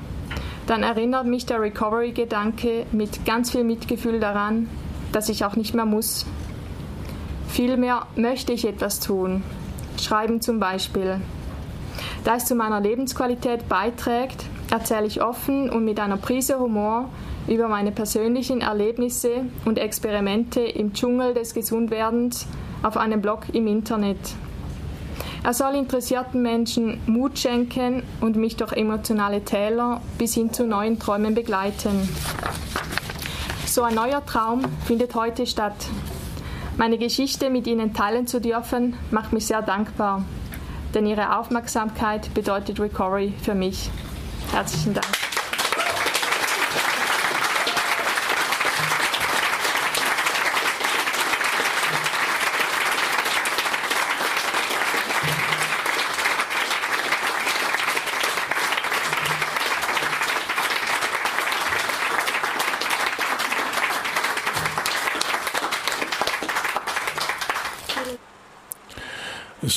[0.66, 4.68] dann erinnert mich der Recovery-Gedanke mit ganz viel Mitgefühl daran,
[5.12, 6.26] dass ich auch nicht mehr muss.
[7.48, 9.42] Vielmehr möchte ich etwas tun.
[10.00, 11.20] Schreiben zum Beispiel.
[12.24, 17.08] Da es zu meiner Lebensqualität beiträgt, erzähle ich offen und mit einer Prise Humor,
[17.46, 22.48] über meine persönlichen Erlebnisse und Experimente im Dschungel des Gesundwerdens
[22.82, 24.18] auf einem Blog im Internet.
[25.46, 30.98] Er soll interessierten Menschen Mut schenken und mich durch emotionale Täler bis hin zu neuen
[30.98, 32.08] Träumen begleiten.
[33.64, 35.76] So ein neuer Traum findet heute statt.
[36.76, 40.24] Meine Geschichte mit Ihnen teilen zu dürfen, macht mich sehr dankbar,
[40.94, 43.88] denn Ihre Aufmerksamkeit bedeutet Recovery für mich.
[44.50, 45.05] Herzlichen Dank.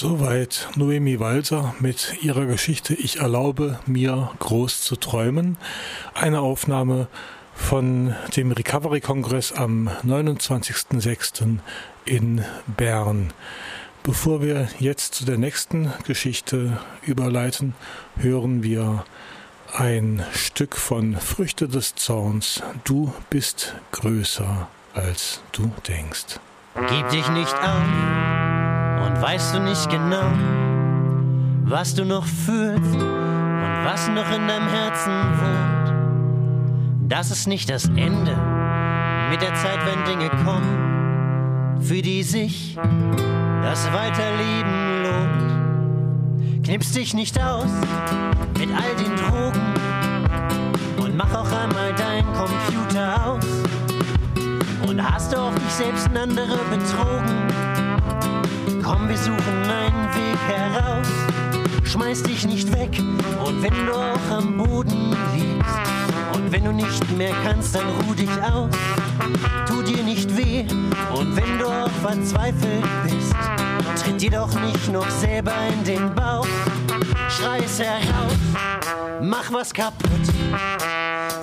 [0.01, 5.57] Soweit Noemi Walser mit ihrer Geschichte Ich erlaube mir groß zu träumen.
[6.13, 7.09] Eine Aufnahme
[7.53, 11.57] von dem Recovery-Kongress am 29.06.
[12.05, 12.45] in
[12.77, 13.33] Bern.
[14.01, 17.75] Bevor wir jetzt zu der nächsten Geschichte überleiten,
[18.15, 19.03] hören wir
[19.73, 22.63] ein Stück von Früchte des Zorns.
[22.85, 26.39] Du bist größer, als du denkst.
[26.87, 28.38] Gib dich nicht auf
[29.09, 30.31] und weißt du nicht genau,
[31.63, 37.09] was du noch fühlst und was noch in deinem Herzen wohnt.
[37.09, 38.37] Das ist nicht das Ende
[39.29, 42.77] mit der Zeit, wenn Dinge kommen, für die sich
[43.63, 46.63] das Weiterleben lohnt.
[46.63, 47.71] Knips dich nicht aus
[48.59, 49.73] mit all den Drogen
[50.97, 53.45] und mach auch einmal dein Computer aus.
[54.87, 57.68] Und hast du auch dich selbst und andere betrogen?
[58.89, 61.05] Komm, wir suchen einen Weg heraus.
[61.83, 62.99] Schmeiß dich nicht weg
[63.45, 65.75] und wenn du auch am Boden liegst
[66.33, 68.71] und wenn du nicht mehr kannst, dann ruh dich aus.
[69.67, 70.65] Tu dir nicht weh
[71.13, 73.35] und wenn du auch verzweifelt bist,
[74.03, 76.47] tritt dir doch nicht noch selber in den Bauch.
[77.29, 78.39] Schrei es heraus,
[79.21, 80.09] mach was kaputt.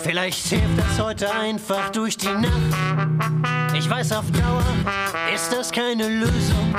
[0.00, 3.55] Vielleicht hilft das heute einfach durch die Nacht.
[3.78, 4.62] Ich weiß, auf Dauer
[5.34, 6.74] ist das keine Lösung.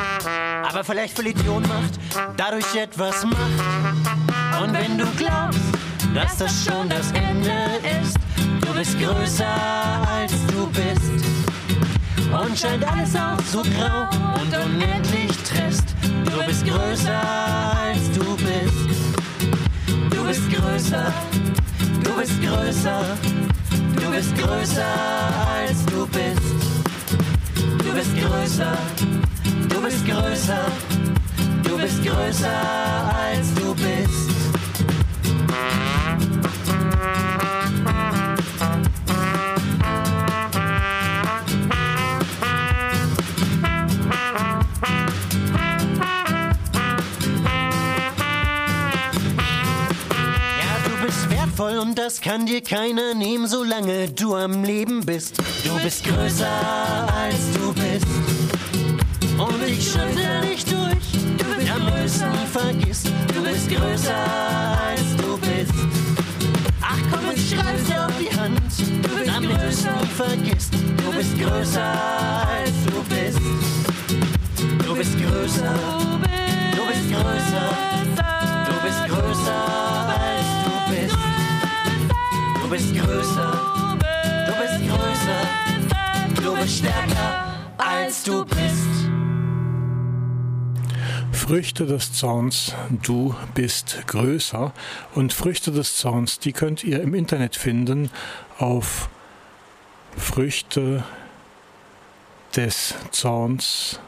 [0.68, 2.00] Aber vielleicht verliert die Ohnmacht
[2.36, 3.40] dadurch etwas Macht.
[4.60, 5.60] Und wenn du glaubst,
[6.16, 7.54] dass das schon das Ende
[8.02, 8.18] ist,
[8.62, 9.46] du bist größer
[10.12, 11.24] als du bist.
[12.32, 14.10] Und scheint alles auch so grau
[14.42, 15.96] und unendlich trist.
[16.02, 17.22] Du bist größer
[17.80, 18.90] als du bist.
[20.10, 21.14] Du bist größer,
[22.04, 23.06] du bist größer,
[23.96, 24.86] du bist größer
[25.60, 26.57] als du bist.
[27.98, 28.78] Du bist größer
[29.70, 30.66] Du bist größer,
[31.64, 32.48] du bist größer
[33.12, 34.28] als du bist.
[51.58, 55.38] wertvoll und das kann dir keiner nehmen, solange du am Leben bist.
[55.64, 57.74] Du bist größer als du
[59.38, 61.08] und ich schüttel dich durch.
[61.38, 62.32] Du bist Damit größer.
[62.52, 64.16] vergisst, du bist größer
[64.88, 65.74] als du bist.
[66.82, 68.60] Ach komm, ich schreib's dir auf die Hand.
[69.04, 69.94] Du bist Damit größer.
[70.16, 73.40] vergisst, du bist größer als du bist.
[74.86, 75.74] Du bist größer.
[76.76, 77.68] Du bist größer.
[78.66, 79.60] Du bist größer
[80.20, 81.18] als du bist.
[82.62, 83.52] Du bist größer.
[84.48, 85.42] Du bist größer.
[86.44, 87.46] Du bist stärker
[87.78, 89.07] als du bist.
[91.38, 92.74] Früchte des Zorns,
[93.04, 94.74] du bist größer.
[95.16, 98.10] Und Früchte des Zorns, die könnt ihr im Internet finden
[98.58, 99.08] auf
[100.18, 101.04] Früchte
[102.56, 104.00] des Zorns.net.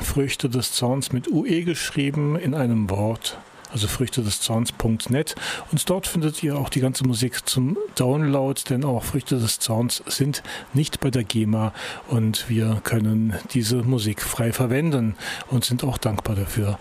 [0.00, 3.36] Früchte des Zorns mit UE geschrieben in einem Wort
[3.72, 5.34] also Früchte des Zorns.net.
[5.70, 10.02] Und dort findet ihr auch die ganze Musik zum Download, denn auch Früchte des Zorns
[10.06, 10.42] sind
[10.74, 11.72] nicht bei der GEMA
[12.08, 15.14] und wir können diese Musik frei verwenden
[15.48, 16.78] und sind auch dankbar dafür.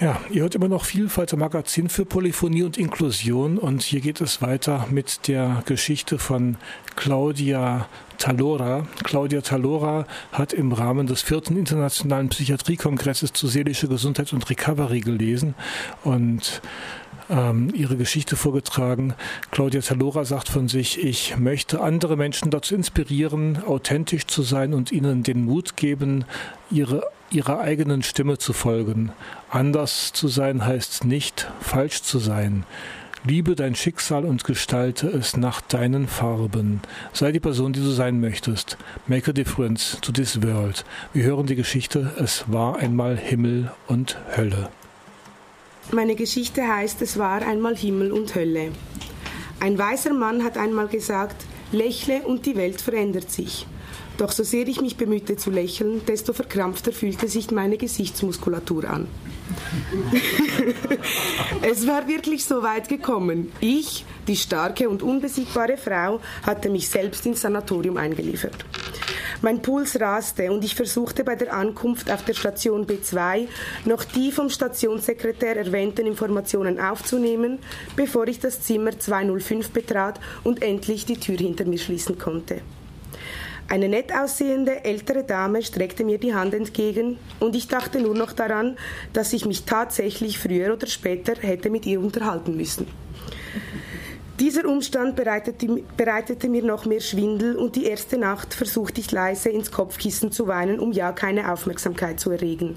[0.00, 4.20] Ja, ihr hört immer noch Vielfalt im Magazin für Polyphonie und Inklusion und hier geht
[4.20, 6.56] es weiter mit der Geschichte von
[6.94, 8.86] Claudia Talora.
[9.02, 15.56] Claudia Talora hat im Rahmen des vierten Internationalen Psychiatriekongresses zu seelischer Gesundheit und Recovery gelesen
[16.04, 16.62] und
[17.28, 19.14] ähm, ihre Geschichte vorgetragen.
[19.50, 24.92] Claudia Talora sagt von sich, ich möchte andere Menschen dazu inspirieren, authentisch zu sein und
[24.92, 26.24] ihnen den Mut geben,
[26.70, 29.12] ihre ihrer eigenen Stimme zu folgen.
[29.50, 32.64] Anders zu sein heißt nicht falsch zu sein.
[33.24, 36.80] Liebe dein Schicksal und gestalte es nach deinen Farben.
[37.12, 38.78] Sei die Person, die du sein möchtest.
[39.06, 40.84] Make a difference to this world.
[41.12, 44.70] Wir hören die Geschichte Es war einmal Himmel und Hölle.
[45.90, 48.72] Meine Geschichte heißt Es war einmal Himmel und Hölle.
[49.60, 53.66] Ein weiser Mann hat einmal gesagt, lächle und die Welt verändert sich.
[54.18, 59.06] Doch so sehr ich mich bemühte zu lächeln, desto verkrampfter fühlte sich meine Gesichtsmuskulatur an.
[61.62, 63.52] es war wirklich so weit gekommen.
[63.60, 68.64] Ich, die starke und unbesiegbare Frau, hatte mich selbst ins Sanatorium eingeliefert.
[69.40, 73.46] Mein Puls raste und ich versuchte bei der Ankunft auf der Station B2
[73.84, 77.60] noch die vom Stationssekretär erwähnten Informationen aufzunehmen,
[77.94, 82.62] bevor ich das Zimmer 205 betrat und endlich die Tür hinter mir schließen konnte.
[83.70, 88.32] Eine nett aussehende ältere Dame streckte mir die Hand entgegen und ich dachte nur noch
[88.32, 88.78] daran,
[89.12, 92.86] dass ich mich tatsächlich früher oder später hätte mit ihr unterhalten müssen.
[94.40, 99.48] Dieser Umstand bereitete, bereitete, mir noch mehr Schwindel und die erste Nacht versuchte ich leise
[99.48, 102.76] ins Kopfkissen zu weinen, um ja keine Aufmerksamkeit zu erregen.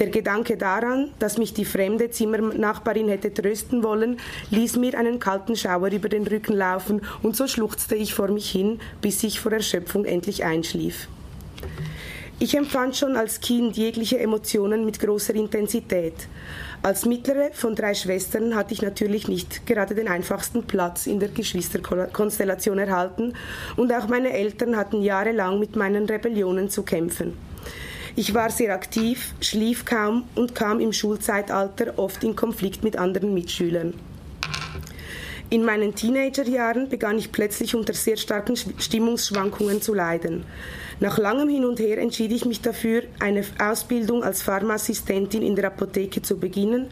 [0.00, 4.18] Der Gedanke daran, dass mich die fremde Zimmernachbarin hätte trösten wollen,
[4.50, 8.50] ließ mir einen kalten Schauer über den Rücken laufen und so schluchzte ich vor mich
[8.50, 11.06] hin, bis ich vor Erschöpfung endlich einschlief.
[12.38, 16.12] Ich empfand schon als Kind jegliche Emotionen mit großer Intensität.
[16.82, 21.30] Als mittlere von drei Schwestern hatte ich natürlich nicht gerade den einfachsten Platz in der
[21.30, 23.32] Geschwisterkonstellation erhalten
[23.78, 27.32] und auch meine Eltern hatten jahrelang mit meinen Rebellionen zu kämpfen.
[28.16, 33.32] Ich war sehr aktiv, schlief kaum und kam im Schulzeitalter oft in Konflikt mit anderen
[33.32, 33.94] Mitschülern.
[35.48, 40.44] In meinen Teenagerjahren begann ich plötzlich unter sehr starken Stimmungsschwankungen zu leiden.
[40.98, 45.66] Nach langem Hin und Her entschied ich mich dafür, eine Ausbildung als Pharmaassistentin in der
[45.66, 46.88] Apotheke zu beginnen.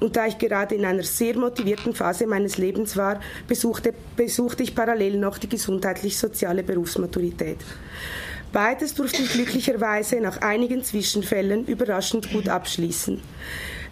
[0.00, 4.74] Und da ich gerade in einer sehr motivierten Phase meines Lebens war, besuchte, besuchte ich
[4.74, 7.58] parallel noch die gesundheitlich-soziale Berufsmaturität.
[8.52, 13.20] Beides durfte ich glücklicherweise nach einigen Zwischenfällen überraschend gut abschließen.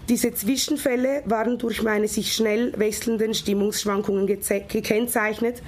[0.09, 5.63] Diese Zwischenfälle waren durch meine sich schnell wechselnden Stimmungsschwankungen gekennzeichnet,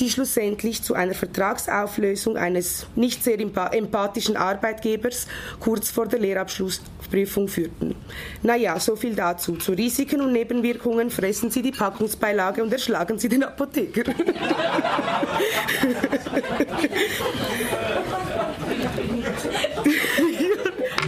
[0.00, 5.26] die schlussendlich zu einer Vertragsauflösung eines nicht sehr empathischen Arbeitgebers
[5.60, 7.94] kurz vor der Lehrabschlussprüfung führten.
[8.42, 9.56] Naja, so viel dazu.
[9.56, 14.04] Zu Risiken und Nebenwirkungen fressen Sie die Packungsbeilage und erschlagen Sie den Apotheker.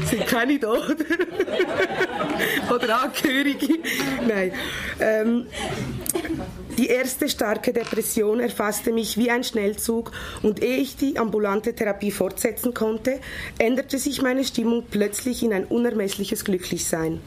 [0.04, 1.04] sind keine da oder
[2.82, 3.78] Angehörige.
[4.26, 4.52] Nein.
[5.00, 5.46] Ähm,
[6.78, 10.10] die erste starke Depression erfasste mich wie ein Schnellzug
[10.42, 13.20] und ehe ich die ambulante Therapie fortsetzen konnte,
[13.58, 17.20] änderte sich meine Stimmung plötzlich in ein unermessliches Glücklichsein.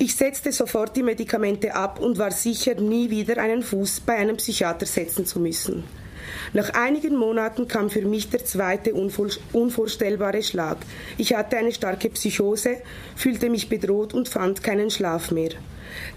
[0.00, 4.36] Ich setzte sofort die Medikamente ab und war sicher, nie wieder einen Fuß bei einem
[4.36, 5.84] Psychiater setzen zu müssen.
[6.52, 10.78] Nach einigen Monaten kam für mich der zweite unvorstellbare Schlag.
[11.16, 12.76] Ich hatte eine starke Psychose,
[13.16, 15.50] fühlte mich bedroht und fand keinen Schlaf mehr.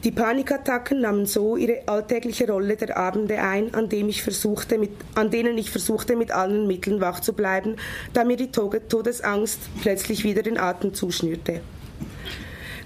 [0.04, 4.92] Die Panikattacken nahmen so ihre alltägliche Rolle der Abende ein, an, dem ich versuchte mit,
[5.16, 7.76] an denen ich versuchte, mit allen Mitteln wach zu bleiben,
[8.14, 11.62] da mir die Todesangst plötzlich wieder den Atem zuschnürte.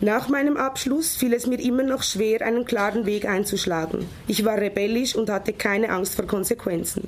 [0.01, 4.05] Nach meinem Abschluss fiel es mir immer noch schwer, einen klaren Weg einzuschlagen.
[4.27, 7.07] Ich war rebellisch und hatte keine Angst vor Konsequenzen.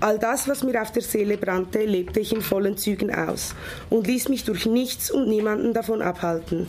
[0.00, 3.54] All das, was mir auf der Seele brannte, lebte ich in vollen Zügen aus
[3.90, 6.68] und ließ mich durch nichts und niemanden davon abhalten.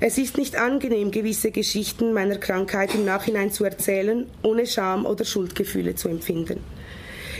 [0.00, 5.24] Es ist nicht angenehm, gewisse Geschichten meiner Krankheit im Nachhinein zu erzählen, ohne Scham oder
[5.24, 6.62] Schuldgefühle zu empfinden.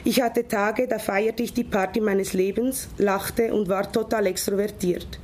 [0.04, 5.20] Ich hatte Tage, da feierte ich die Party meines Lebens, lachte und war total extrovertiert.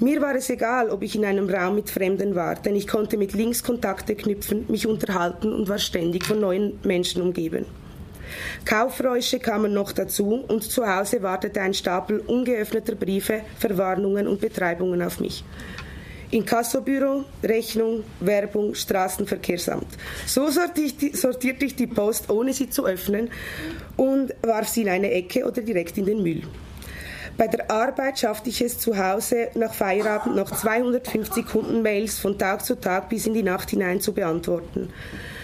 [0.00, 3.16] Mir war es egal, ob ich in einem Raum mit Fremden war, denn ich konnte
[3.16, 7.66] mit links Kontakte knüpfen, mich unterhalten und war ständig von neuen Menschen umgeben.
[8.64, 15.02] Kaufräusche kamen noch dazu und zu Hause wartete ein Stapel ungeöffneter Briefe, Verwarnungen und Betreibungen
[15.02, 15.44] auf mich.
[16.30, 19.86] Inkassobüro, Rechnung, Werbung, Straßenverkehrsamt.
[20.26, 23.30] So sortierte ich die Post, ohne sie zu öffnen,
[23.96, 26.42] und warf sie in eine Ecke oder direkt in den Müll.
[27.36, 32.64] Bei der Arbeit schaffte ich es zu Hause nach Feierabend noch 250 Kundenmails von Tag
[32.64, 34.90] zu Tag bis in die Nacht hinein zu beantworten.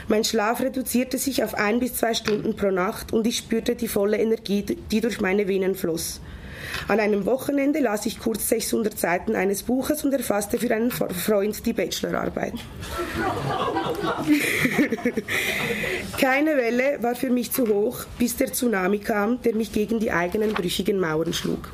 [0.06, 3.88] Mein Schlaf reduzierte sich auf ein bis zwei Stunden pro Nacht und ich spürte die
[3.88, 6.20] volle Energie, die durch meine Venen floss.
[6.88, 11.64] An einem Wochenende las ich kurz 600 Seiten eines Buches und erfasste für einen Freund
[11.66, 12.54] die Bachelorarbeit.
[16.20, 20.12] Keine Welle war für mich zu hoch, bis der Tsunami kam, der mich gegen die
[20.12, 21.70] eigenen brüchigen Mauern schlug.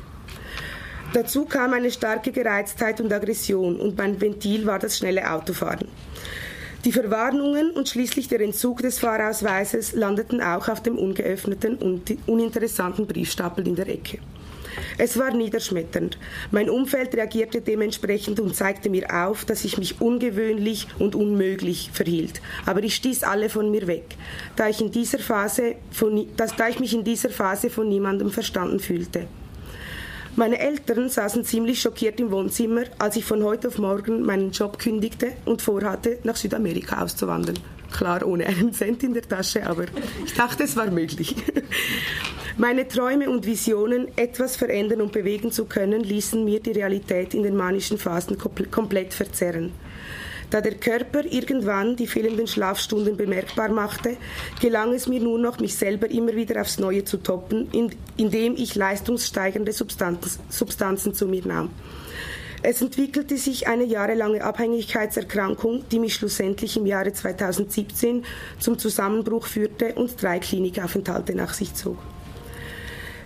[1.13, 5.87] Dazu kam eine starke Gereiztheit und Aggression und mein Ventil war das schnelle Autofahren.
[6.83, 13.07] Die Verwarnungen und schließlich der Entzug des Fahrausweises landeten auch auf dem ungeöffneten und uninteressanten
[13.07, 14.19] Briefstapel in der Ecke.
[14.97, 16.17] Es war niederschmetternd.
[16.51, 22.41] Mein Umfeld reagierte dementsprechend und zeigte mir auf, dass ich mich ungewöhnlich und unmöglich verhielt.
[22.65, 24.05] Aber ich stieß alle von mir weg,
[24.55, 28.29] da ich, in dieser Phase von, dass, da ich mich in dieser Phase von niemandem
[28.29, 29.27] verstanden fühlte.
[30.37, 34.77] Meine Eltern saßen ziemlich schockiert im Wohnzimmer, als ich von heute auf morgen meinen Job
[34.77, 37.57] kündigte und vorhatte, nach Südamerika auszuwandern.
[37.91, 39.85] Klar, ohne einen Cent in der Tasche, aber
[40.23, 41.35] ich dachte, es war möglich.
[42.57, 47.41] Meine Träume und Visionen, etwas verändern und bewegen zu können, ließen mir die Realität in
[47.41, 49.71] den manischen Phasen komplett verzerren.
[50.49, 54.15] Da der Körper irgendwann die fehlenden Schlafstunden bemerkbar machte,
[54.61, 57.69] gelang es mir nur noch, mich selber immer wieder aufs Neue zu toppen,
[58.15, 61.69] indem ich leistungssteigernde Substanzen zu mir nahm.
[62.63, 68.25] Es entwickelte sich eine jahrelange Abhängigkeitserkrankung, die mich schlussendlich im Jahre 2017
[68.59, 71.97] zum Zusammenbruch führte und drei Klinikaufenthalte nach sich zog.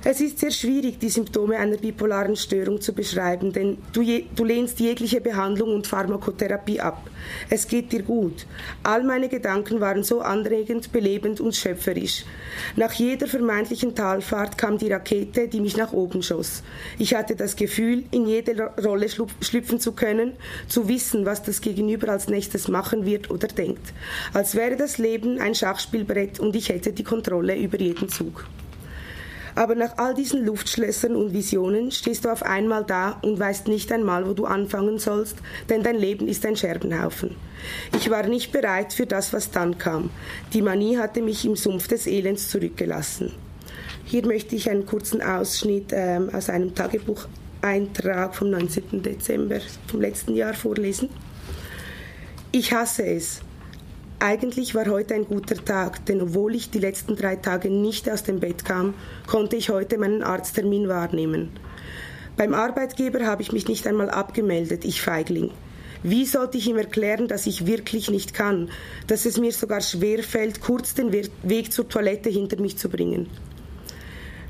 [0.03, 4.43] Es ist sehr schwierig, die Symptome einer bipolaren Störung zu beschreiben, denn du, je, du,
[4.43, 7.07] lehnst jegliche Behandlung und Pharmakotherapie ab.
[7.51, 8.47] Es geht dir gut.
[8.81, 12.25] All meine Gedanken waren so anregend, belebend und schöpferisch.
[12.75, 16.63] Nach jeder vermeintlichen Talfahrt kam die Rakete, die mich nach oben schoss.
[16.97, 20.33] Ich hatte das Gefühl, in jede Rolle schlüpfen zu können,
[20.67, 23.93] zu wissen, was das Gegenüber als nächstes machen wird oder denkt.
[24.33, 28.47] Als wäre das Leben ein Schachspielbrett und ich hätte die Kontrolle über jeden Zug.
[29.55, 33.91] Aber nach all diesen Luftschlössern und Visionen stehst du auf einmal da und weißt nicht
[33.91, 35.37] einmal, wo du anfangen sollst,
[35.69, 37.35] denn dein Leben ist ein Scherbenhaufen.
[37.95, 40.09] Ich war nicht bereit für das, was dann kam.
[40.53, 43.33] Die Manie hatte mich im Sumpf des Elends zurückgelassen.
[44.05, 49.03] Hier möchte ich einen kurzen Ausschnitt äh, aus einem Tagebucheintrag vom 19.
[49.03, 51.09] Dezember vom letzten Jahr vorlesen.
[52.51, 53.41] Ich hasse es,
[54.21, 58.23] eigentlich war heute ein guter Tag, denn obwohl ich die letzten drei Tage nicht aus
[58.23, 58.93] dem Bett kam,
[59.25, 61.49] konnte ich heute meinen Arzttermin wahrnehmen.
[62.37, 65.49] Beim Arbeitgeber habe ich mich nicht einmal abgemeldet, ich Feigling.
[66.03, 68.69] Wie sollte ich ihm erklären, dass ich wirklich nicht kann,
[69.07, 73.27] dass es mir sogar schwer fällt, kurz den Weg zur Toilette hinter mich zu bringen?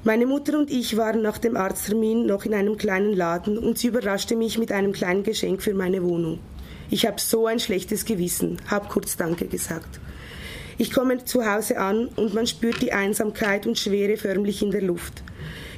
[0.04, 3.88] Meine Mutter und ich waren nach dem Arzttermin noch in einem kleinen Laden und sie
[3.88, 6.40] überraschte mich mit einem kleinen Geschenk für meine Wohnung.
[6.94, 10.02] Ich habe so ein schlechtes Gewissen, habe kurz Danke gesagt.
[10.78, 14.82] Ich komme zu Hause an und man spürt die Einsamkeit und Schwere förmlich in der
[14.82, 15.24] Luft.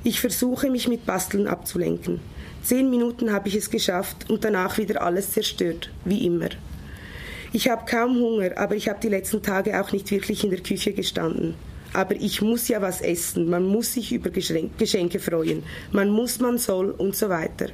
[0.03, 2.19] Ich versuche, mich mit Basteln abzulenken.
[2.63, 6.49] Zehn Minuten habe ich es geschafft und danach wieder alles zerstört, wie immer.
[7.51, 10.63] Ich habe kaum Hunger, aber ich habe die letzten Tage auch nicht wirklich in der
[10.63, 11.53] Küche gestanden.
[11.93, 15.61] Aber ich muss ja was essen, man muss sich über Geschenke freuen,
[15.91, 17.67] man muss, man soll und so weiter.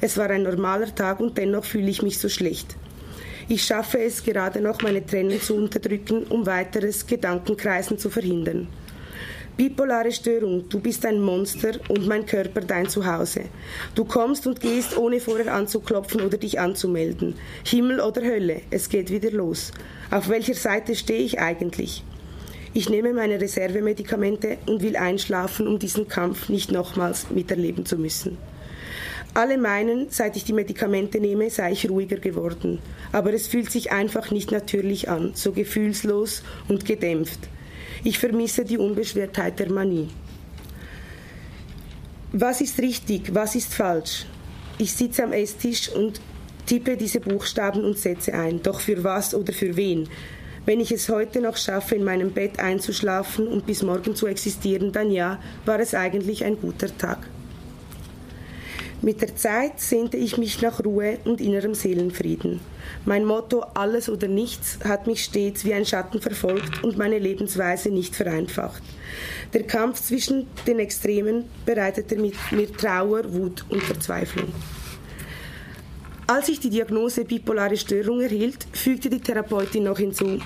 [0.00, 2.76] Es war ein normaler Tag und dennoch fühle ich mich so schlecht.
[3.48, 8.66] Ich schaffe es gerade noch, meine Tränen zu unterdrücken, um weiteres Gedankenkreisen zu verhindern.
[9.56, 13.44] Bipolare Störung, du bist ein Monster und mein Körper dein Zuhause.
[13.94, 17.36] Du kommst und gehst, ohne vorher anzuklopfen oder dich anzumelden.
[17.64, 19.70] Himmel oder Hölle, es geht wieder los.
[20.10, 22.04] Auf welcher Seite stehe ich eigentlich?
[22.74, 28.36] Ich nehme meine Reservemedikamente und will einschlafen, um diesen Kampf nicht nochmals miterleben zu müssen.
[29.34, 32.78] Alle meinen, seit ich die Medikamente nehme, sei ich ruhiger geworden.
[33.12, 37.40] Aber es fühlt sich einfach nicht natürlich an, so gefühlslos und gedämpft.
[38.04, 40.08] Ich vermisse die Unbeschwertheit der Manie.
[42.32, 44.26] Was ist richtig, was ist falsch?
[44.78, 46.20] Ich sitze am Esstisch und
[46.66, 48.62] tippe diese Buchstaben und Sätze ein.
[48.62, 50.08] Doch für was oder für wen?
[50.66, 54.92] Wenn ich es heute noch schaffe, in meinem Bett einzuschlafen und bis morgen zu existieren,
[54.92, 57.28] dann ja, war es eigentlich ein guter Tag.
[59.02, 62.60] Mit der Zeit sehnte ich mich nach Ruhe und innerem Seelenfrieden.
[63.04, 67.90] Mein Motto Alles oder nichts hat mich stets wie ein Schatten verfolgt und meine Lebensweise
[67.90, 68.82] nicht vereinfacht.
[69.52, 72.32] Der Kampf zwischen den Extremen bereitete mir
[72.76, 74.52] Trauer, Wut und Verzweiflung.
[76.26, 80.40] Als ich die Diagnose bipolare Störung erhielt, fügte die Therapeutin noch hinzu,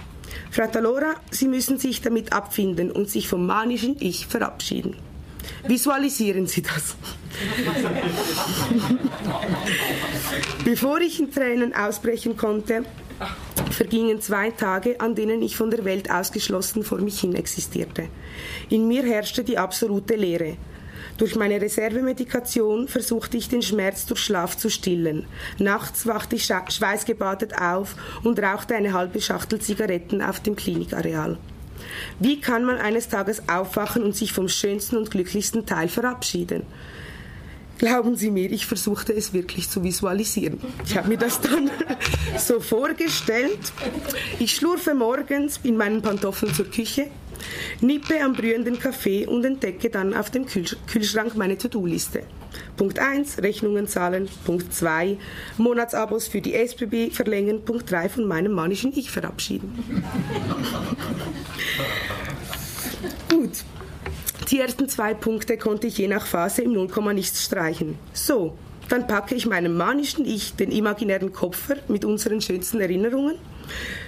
[0.50, 4.96] Frau Talora, Sie müssen sich damit abfinden und sich vom manischen Ich verabschieden.
[5.66, 6.96] Visualisieren Sie das.
[10.64, 12.84] Bevor ich in Tränen ausbrechen konnte,
[13.70, 18.08] vergingen zwei Tage, an denen ich von der Welt ausgeschlossen vor mich hin existierte.
[18.68, 20.56] In mir herrschte die absolute Leere.
[21.18, 25.26] Durch meine Reservemedikation versuchte ich den Schmerz durch Schlaf zu stillen.
[25.58, 31.36] Nachts wachte ich schweißgebadet auf und rauchte eine halbe Schachtel Zigaretten auf dem Klinikareal.
[32.18, 36.62] Wie kann man eines Tages aufwachen und sich vom schönsten und glücklichsten Teil verabschieden?
[37.80, 40.60] Glauben Sie mir, ich versuchte es wirklich zu visualisieren.
[40.84, 41.70] Ich habe mir das dann
[42.38, 43.72] so vorgestellt.
[44.38, 47.06] Ich schlurfe morgens in meinen Pantoffeln zur Küche,
[47.80, 52.22] nippe am brühenden Kaffee und entdecke dann auf dem Kühlschrank meine To-Do-Liste.
[52.76, 54.28] Punkt 1, Rechnungen zahlen.
[54.44, 55.18] Punkt 2,
[55.58, 57.64] Monatsabos für die SBB verlängern.
[57.64, 60.02] Punkt 3, von meinem manischen Ich verabschieden.
[63.30, 63.64] Gut,
[64.50, 67.96] die ersten zwei Punkte konnte ich je nach Phase im Nullkomma nichts streichen.
[68.12, 68.56] So,
[68.88, 73.36] dann packe ich meinem manischen Ich den imaginären Koffer mit unseren schönsten Erinnerungen.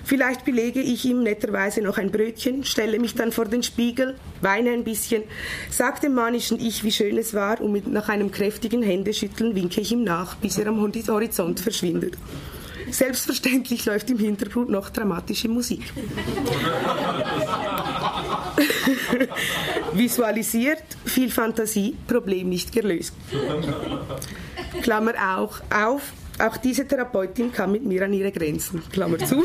[0.05, 4.71] Vielleicht belege ich ihm netterweise noch ein Brötchen, stelle mich dann vor den Spiegel, weine
[4.71, 5.23] ein bisschen,
[5.71, 9.81] sage dem manischen Ich, wie schön es war und mit nach einem kräftigen Händeschütteln winke
[9.81, 12.15] ich ihm nach, bis er am Horizont verschwindet.
[12.91, 15.83] Selbstverständlich läuft im Hintergrund noch dramatische Musik.
[19.95, 23.15] Visualisiert, viel Fantasie, Problem nicht gelöst.
[24.83, 28.83] Klammer auch auf, auch diese Therapeutin kam mit mir an ihre Grenzen.
[28.91, 29.45] Klammer zu.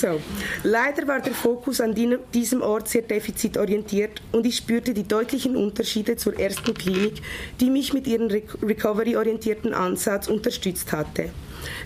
[0.00, 0.20] so.
[0.62, 1.94] Leider war der Fokus an
[2.32, 7.22] diesem Ort sehr defizitorientiert und ich spürte die deutlichen Unterschiede zur ersten Klinik,
[7.60, 11.30] die mich mit ihrem recovery-orientierten Ansatz unterstützt hatte.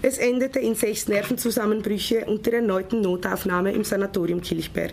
[0.03, 4.93] Es endete in sechs Nervenzusammenbrüche und der erneuten Notaufnahme im Sanatorium Kilchberg.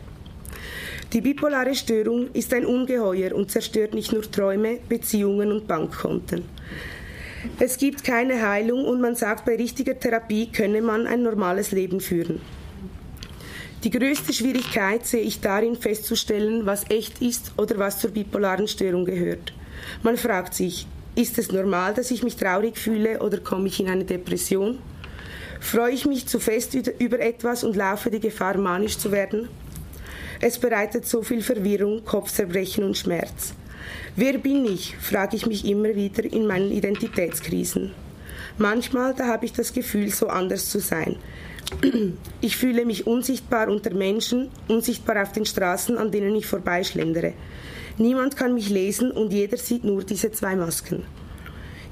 [1.13, 6.43] Die bipolare Störung ist ein Ungeheuer und zerstört nicht nur Träume, Beziehungen und Bankkonten.
[7.59, 12.01] Es gibt keine Heilung und man sagt, bei richtiger Therapie könne man ein normales Leben
[12.01, 12.41] führen.
[13.85, 19.05] Die größte Schwierigkeit sehe ich darin festzustellen, was echt ist oder was zur bipolaren Störung
[19.05, 19.53] gehört.
[20.03, 23.87] Man fragt sich, ist es normal, dass ich mich traurig fühle oder komme ich in
[23.87, 24.79] eine Depression?
[25.61, 29.47] Freue ich mich zu fest über etwas und laufe die Gefahr, manisch zu werden?
[30.39, 33.53] Es bereitet so viel Verwirrung, Kopfzerbrechen und Schmerz.
[34.15, 37.91] Wer bin ich, frage ich mich immer wieder in meinen Identitätskrisen.
[38.59, 41.17] Manchmal, da habe ich das Gefühl, so anders zu sein.
[42.39, 47.33] Ich fühle mich unsichtbar unter Menschen, unsichtbar auf den Straßen, an denen ich vorbeischlendere.
[47.97, 51.03] Niemand kann mich lesen und jeder sieht nur diese zwei Masken.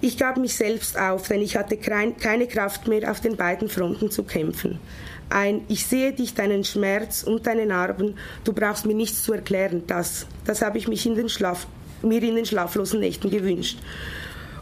[0.02, 4.12] Ich gab mich selbst auf, denn ich hatte keine Kraft mehr, auf den beiden Fronten
[4.12, 4.80] zu kämpfen
[5.30, 9.84] ein Ich sehe dich, deinen Schmerz und deine Narben, du brauchst mir nichts zu erklären,
[9.88, 11.68] das, das habe ich mich in den Schlaf,
[12.02, 13.80] mir in den schlaflosen Nächten gewünscht.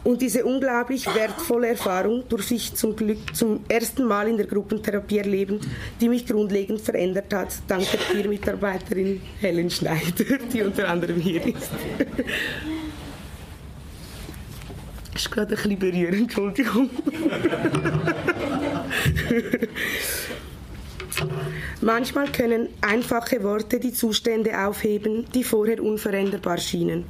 [0.04, 5.16] Und diese unglaublich wertvolle Erfahrung durfte ich zum Glück zum ersten Mal in der Gruppentherapie
[5.16, 5.60] erleben,
[5.98, 7.48] die mich grundlegend verändert hat.
[7.66, 11.54] Danke dir, Mitarbeiterin Helen Schneider, die unter anderem hier ist.
[15.14, 16.90] ist gerade ein bisschen berührend, Entschuldigung.
[21.80, 27.04] Manchmal können einfache Worte die Zustände aufheben, die vorher unveränderbar schienen.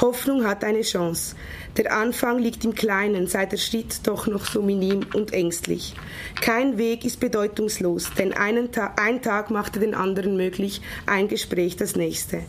[0.00, 1.36] Hoffnung hat eine Chance.
[1.76, 5.94] Der Anfang liegt im Kleinen, sei der Schritt doch noch so minim und ängstlich.
[6.40, 8.32] Kein Weg ist bedeutungslos, denn
[8.72, 12.40] Ta ein Tag machte den anderen möglich, ein Gespräch das nächste.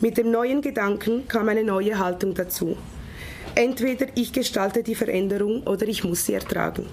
[0.00, 2.76] Mit dem neuen Gedanken kam eine neue Haltung dazu.
[3.54, 6.86] Entweder ich gestalte die Veränderung oder ich muss sie ertragen.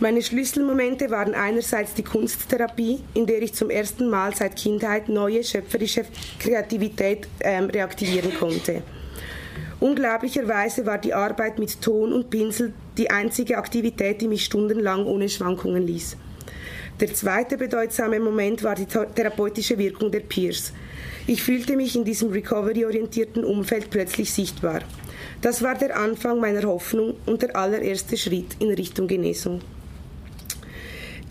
[0.00, 5.42] Meine Schlüsselmomente waren einerseits die Kunsttherapie, in der ich zum ersten Mal seit Kindheit neue
[5.42, 6.04] schöpferische
[6.38, 8.82] Kreativität ähm, reaktivieren konnte.
[9.80, 15.28] Unglaublicherweise war die Arbeit mit Ton und Pinsel die einzige Aktivität, die mich stundenlang ohne
[15.28, 16.16] Schwankungen ließ.
[17.00, 20.72] Der zweite bedeutsame Moment war die therapeutische Wirkung der Peers.
[21.26, 24.82] Ich fühlte mich in diesem recovery-orientierten Umfeld plötzlich sichtbar.
[25.42, 29.60] Das war der Anfang meiner Hoffnung und der allererste Schritt in Richtung Genesung.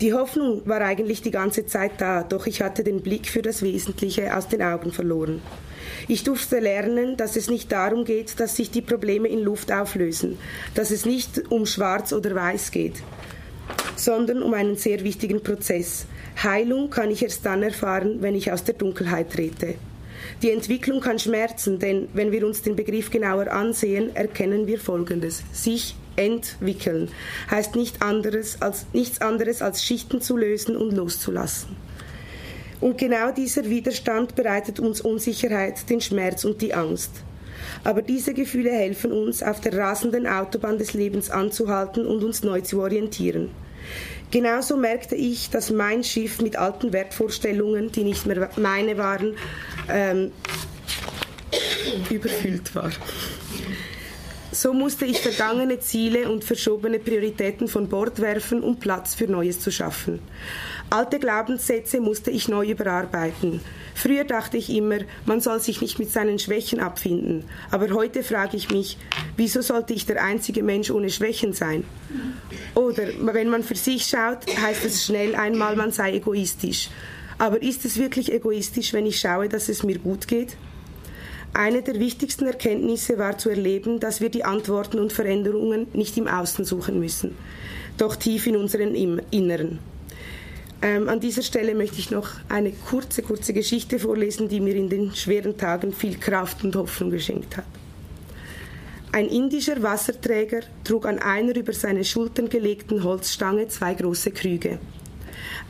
[0.00, 3.62] Die Hoffnung war eigentlich die ganze Zeit da, doch ich hatte den Blick für das
[3.62, 5.42] Wesentliche aus den Augen verloren.
[6.06, 10.38] Ich durfte lernen, dass es nicht darum geht, dass sich die Probleme in Luft auflösen,
[10.74, 13.02] dass es nicht um schwarz oder weiß geht,
[13.96, 16.06] sondern um einen sehr wichtigen Prozess.
[16.44, 19.74] Heilung kann ich erst dann erfahren, wenn ich aus der Dunkelheit trete.
[20.42, 25.42] Die Entwicklung kann schmerzen, denn wenn wir uns den Begriff genauer ansehen, erkennen wir Folgendes.
[25.52, 27.10] Sich entwickeln
[27.50, 31.76] heißt nicht anderes als, nichts anderes als Schichten zu lösen und loszulassen.
[32.80, 37.10] Und genau dieser Widerstand bereitet uns Unsicherheit, den Schmerz und die Angst.
[37.84, 42.60] Aber diese Gefühle helfen uns, auf der rasenden Autobahn des Lebens anzuhalten und uns neu
[42.60, 43.50] zu orientieren.
[44.30, 49.34] Genauso merkte ich, dass mein Schiff mit alten Wertvorstellungen, die nicht mehr meine waren,
[49.90, 50.32] ähm,
[52.10, 52.90] überfüllt war.
[54.50, 59.60] So musste ich vergangene Ziele und verschobene Prioritäten von Bord werfen, um Platz für Neues
[59.60, 60.20] zu schaffen.
[60.88, 63.60] Alte Glaubenssätze musste ich neu überarbeiten.
[63.94, 67.44] Früher dachte ich immer, man soll sich nicht mit seinen Schwächen abfinden.
[67.70, 68.96] Aber heute frage ich mich,
[69.36, 71.84] wieso sollte ich der einzige Mensch ohne Schwächen sein?
[72.74, 76.88] Oder wenn man für sich schaut, heißt es schnell einmal, man sei egoistisch.
[77.36, 80.56] Aber ist es wirklich egoistisch, wenn ich schaue, dass es mir gut geht?
[81.52, 86.28] Eine der wichtigsten Erkenntnisse war zu erleben, dass wir die Antworten und Veränderungen nicht im
[86.28, 87.34] Außen suchen müssen,
[87.96, 88.94] doch tief in unserem
[89.30, 89.78] Inneren.
[90.80, 94.88] Ähm, an dieser Stelle möchte ich noch eine kurze, kurze Geschichte vorlesen, die mir in
[94.88, 97.66] den schweren Tagen viel Kraft und Hoffnung geschenkt hat.
[99.10, 104.78] Ein indischer Wasserträger trug an einer über seine Schultern gelegten Holzstange zwei große Krüge.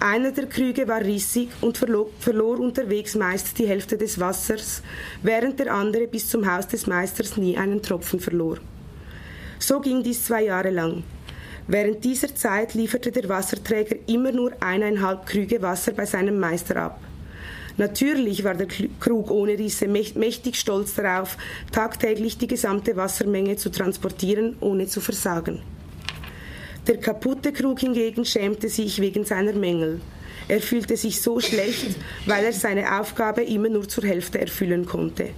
[0.00, 4.82] Einer der Krüge war rissig und verlor, unterwegs meist die Hälfte des Wassers,
[5.22, 8.58] während der andere bis zum Haus des Meisters nie einen Tropfen verlor.
[9.58, 11.02] So ging dies zwei Jahre lang.
[11.66, 17.00] Während dieser Zeit lieferte der Wasserträger immer nur eineinhalb Krüge Wasser bei seinem Meister ab.
[17.76, 18.68] Natürlich war der
[19.00, 21.36] Krug ohne Risse mächtig stolz darauf,
[21.70, 25.62] tagtäglich die gesamte Wassermenge zu transportieren, ohne zu versagen.
[26.88, 30.00] Der kaputte Krug hingegen schämte sich wegen seiner Mängel.
[30.48, 35.28] Er fühlte sich so schlecht, weil er seine Aufgabe immer nur zur Hälfte erfüllen konnte.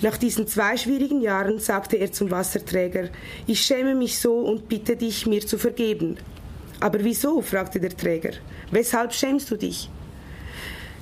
[0.00, 3.10] Nach diesen zwei schwierigen Jahren sagte er zum Wasserträger,
[3.46, 6.16] ich schäme mich so und bitte dich, mir zu vergeben.
[6.80, 7.42] Aber wieso?
[7.42, 8.32] fragte der Träger.
[8.70, 9.90] Weshalb schämst du dich?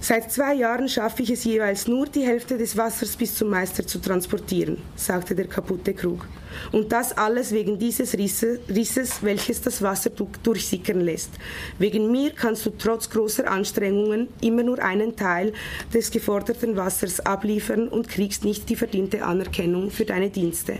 [0.03, 3.87] Seit zwei Jahren schaffe ich es jeweils nur, die Hälfte des Wassers bis zum Meister
[3.87, 6.27] zu transportieren, sagte der kaputte Krug.
[6.73, 10.11] Und das alles wegen dieses Risses, welches das Wasser
[10.43, 11.33] durchsickern lässt.
[11.79, 15.53] Wegen mir kannst du trotz großer Anstrengungen immer nur einen Teil
[15.93, 20.79] des geforderten Wassers abliefern und kriegst nicht die verdiente Anerkennung für deine Dienste.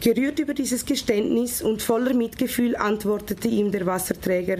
[0.00, 4.58] Gerührt über dieses Geständnis und voller Mitgefühl antwortete ihm der Wasserträger,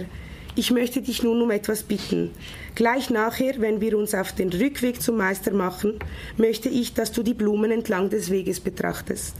[0.59, 2.31] ich möchte dich nun um etwas bitten.
[2.75, 5.97] Gleich nachher, wenn wir uns auf den Rückweg zum Meister machen,
[6.35, 9.37] möchte ich, dass du die Blumen entlang des Weges betrachtest.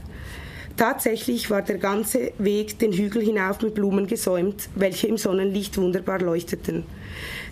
[0.78, 6.20] Tatsächlich war der ganze Weg den Hügel hinauf mit Blumen gesäumt, welche im Sonnenlicht wunderbar
[6.20, 6.84] leuchteten.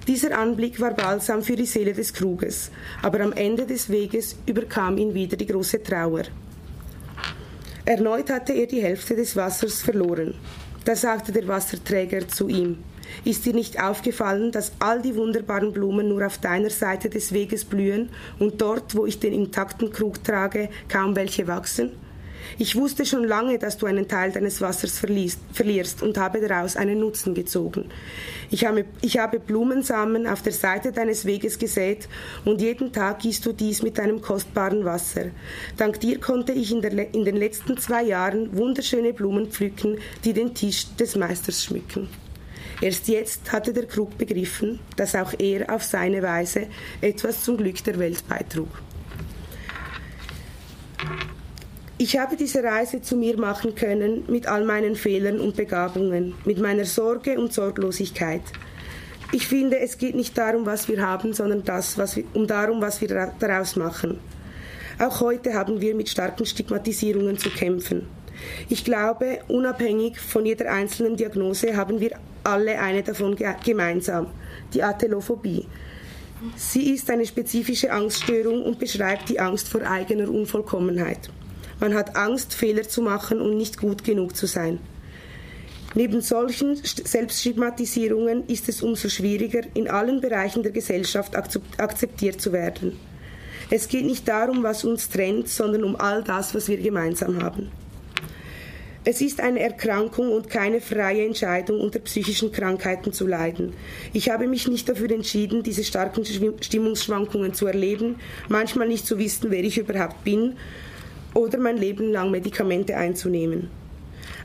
[0.06, 2.70] Dieser Anblick war balsam für die Seele des Kruges,
[3.02, 6.22] aber am Ende des Weges überkam ihn wieder die große Trauer.
[7.84, 10.32] Erneut hatte er die Hälfte des Wassers verloren.
[10.86, 12.78] Da sagte der Wasserträger zu ihm,
[13.24, 17.64] ist dir nicht aufgefallen, dass all die wunderbaren Blumen nur auf deiner Seite des Weges
[17.64, 21.92] blühen und dort, wo ich den intakten Krug trage, kaum welche wachsen?
[22.56, 26.76] Ich wusste schon lange, dass du einen Teil deines Wassers verliest, verlierst und habe daraus
[26.76, 27.86] einen Nutzen gezogen.
[28.50, 32.08] Ich habe, ich habe Blumensamen auf der Seite deines Weges gesät
[32.44, 35.26] und jeden Tag gießt du dies mit deinem kostbaren Wasser.
[35.76, 40.32] Dank dir konnte ich in, der, in den letzten zwei Jahren wunderschöne Blumen pflücken, die
[40.32, 42.08] den Tisch des Meisters schmücken.
[42.80, 46.68] Erst jetzt hatte der Krug begriffen, dass auch er auf seine Weise
[47.00, 48.68] etwas zum Glück der Welt beitrug.
[52.00, 56.60] Ich habe diese Reise zu mir machen können mit all meinen Fehlern und Begabungen, mit
[56.60, 58.42] meiner Sorge und Sorglosigkeit.
[59.32, 62.80] Ich finde, es geht nicht darum, was wir haben, sondern das, was wir, um darum,
[62.80, 64.20] was wir daraus machen.
[65.00, 68.06] Auch heute haben wir mit starken Stigmatisierungen zu kämpfen.
[68.68, 72.12] Ich glaube, unabhängig von jeder einzelnen Diagnose haben wir
[72.48, 74.28] alle eine davon gemeinsam,
[74.72, 75.66] die Atelophobie.
[76.56, 81.30] Sie ist eine spezifische Angststörung und beschreibt die Angst vor eigener Unvollkommenheit.
[81.80, 84.78] Man hat Angst, Fehler zu machen und nicht gut genug zu sein.
[85.94, 92.98] Neben solchen Selbststigmatisierungen ist es umso schwieriger, in allen Bereichen der Gesellschaft akzeptiert zu werden.
[93.70, 97.70] Es geht nicht darum, was uns trennt, sondern um all das, was wir gemeinsam haben.
[99.10, 103.72] Es ist eine Erkrankung und keine freie Entscheidung, unter psychischen Krankheiten zu leiden.
[104.12, 108.16] Ich habe mich nicht dafür entschieden, diese starken Stimmungsschwankungen zu erleben,
[108.50, 110.56] manchmal nicht zu wissen, wer ich überhaupt bin
[111.32, 113.70] oder mein Leben lang Medikamente einzunehmen.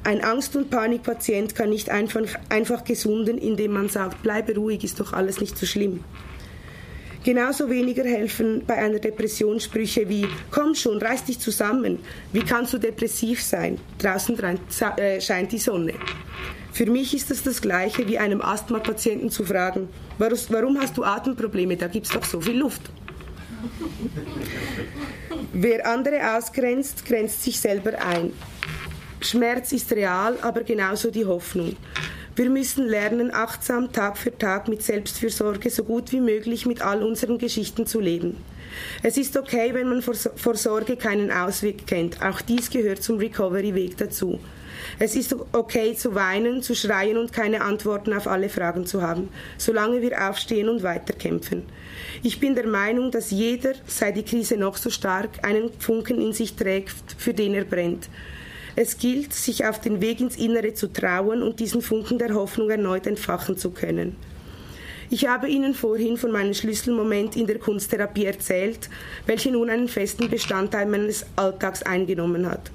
[0.05, 4.97] Ein Angst- und Panikpatient kann nicht einfach, einfach gesunden, indem man sagt, bleibe ruhig, ist
[4.97, 6.05] doch alles nicht so schlimm.
[7.24, 12.00] Genauso weniger helfen bei einer Depression Sprüche wie Komm schon, reiß dich zusammen.
[12.34, 13.80] Wie kannst du depressiv sein?
[13.98, 14.38] Draußen
[14.98, 15.94] äh, scheint die Sonne.
[16.74, 21.78] Für mich ist es das Gleiche wie einem Asthma-Patienten zu fragen, warum hast du Atemprobleme?
[21.78, 22.82] Da gibt es doch so viel Luft.
[25.54, 28.34] Wer andere ausgrenzt, grenzt sich selber ein.
[29.22, 31.78] Schmerz ist real, aber genauso die Hoffnung.
[32.36, 37.04] Wir müssen lernen, achtsam Tag für Tag mit Selbstfürsorge so gut wie möglich mit all
[37.04, 38.38] unseren Geschichten zu leben.
[39.04, 42.24] Es ist okay, wenn man vor Sorge keinen Ausweg kennt.
[42.24, 44.40] Auch dies gehört zum Recovery-Weg dazu.
[44.98, 49.30] Es ist okay zu weinen, zu schreien und keine Antworten auf alle Fragen zu haben,
[49.60, 51.62] solange wir aufstehen und weiterkämpfen.
[52.24, 56.34] Ich bin der Meinung, dass jeder, sei die Krise noch so stark, einen Funken in
[56.34, 58.10] sich trägt, für den er brennt.
[58.76, 62.72] Es gilt, sich auf den Weg ins Innere zu trauen und diesen Funken der Hoffnung
[62.72, 64.16] erneut entfachen zu können.
[65.12, 68.90] Ich habe Ihnen vorhin von meinem Schlüsselmoment in der Kunsttherapie erzählt,
[69.28, 72.72] welche nun einen festen Bestandteil meines Alltags eingenommen hat.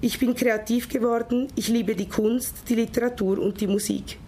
[0.00, 4.18] Ich bin kreativ geworden, ich liebe die Kunst, die Literatur und die Musik.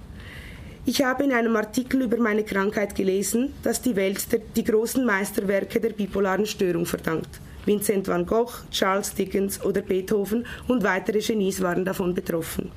[0.84, 5.04] Ich habe in einem Artikel über meine Krankheit gelesen, dass die Welt der, die großen
[5.04, 7.40] Meisterwerke der bipolaren Störung verdankt.
[7.66, 12.70] Vincent van Gogh, Charles Dickens oder Beethoven und weitere Genies waren davon betroffen.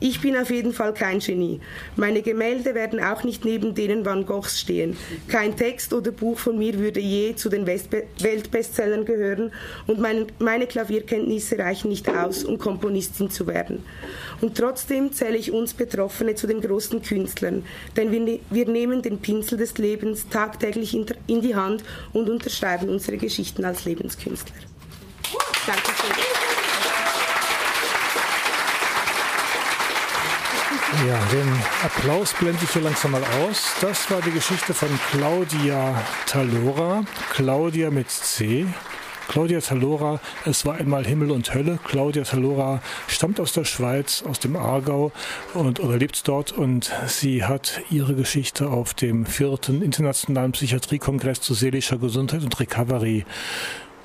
[0.00, 1.60] Ich bin auf jeden Fall kein Genie.
[1.96, 4.96] Meine Gemälde werden auch nicht neben denen Van Goghs stehen.
[5.28, 9.52] Kein Text oder Buch von mir würde je zu den Weltbestsellern gehören
[9.86, 13.84] und meine, meine Klavierkenntnisse reichen nicht aus, um Komponistin zu werden.
[14.40, 17.64] Und trotzdem zähle ich uns Betroffene zu den großen Künstlern,
[17.96, 22.28] denn wir, ne-, wir nehmen den Pinsel des Lebens tagtäglich in, in die Hand und
[22.28, 24.54] unterschreiben unsere Geschichten als Lebenskünstler.
[25.66, 26.31] Danke schön.
[31.08, 31.48] Ja, den
[31.82, 33.74] Applaus blende ich hier langsam mal aus.
[33.80, 37.02] Das war die Geschichte von Claudia Talora.
[37.32, 38.66] Claudia mit C.
[39.26, 41.80] Claudia Talora, es war einmal Himmel und Hölle.
[41.84, 45.10] Claudia Talora stammt aus der Schweiz, aus dem Aargau
[45.54, 51.54] und oder lebt dort und sie hat ihre Geschichte auf dem vierten internationalen Psychiatriekongress zu
[51.54, 53.24] seelischer Gesundheit und Recovery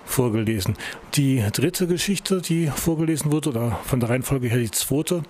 [0.05, 0.75] vorgelesen.
[1.15, 5.23] Die dritte Geschichte, die vorgelesen wurde, oder von der Reihenfolge her die zweite,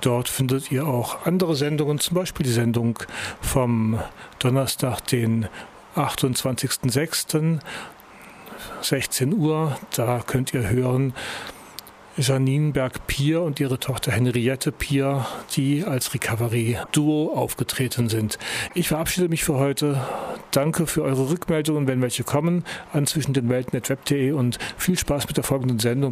[0.00, 2.98] Dort findet ihr auch andere Sendungen, zum Beispiel die Sendung
[3.40, 3.98] vom
[4.38, 5.48] Donnerstag, den
[5.96, 7.60] 28.06.
[8.80, 9.76] 16 Uhr.
[9.94, 11.14] Da könnt ihr hören,
[12.18, 18.38] Janine Berg-Pier und ihre Tochter Henriette Pier, die als Recovery-Duo aufgetreten sind.
[18.74, 20.00] Ich verabschiede mich für heute.
[20.50, 23.80] Danke für eure Rückmeldungen, wenn welche kommen, an zwischen den Welten
[24.34, 25.92] und viel Spaß mit der folgenden Sendung.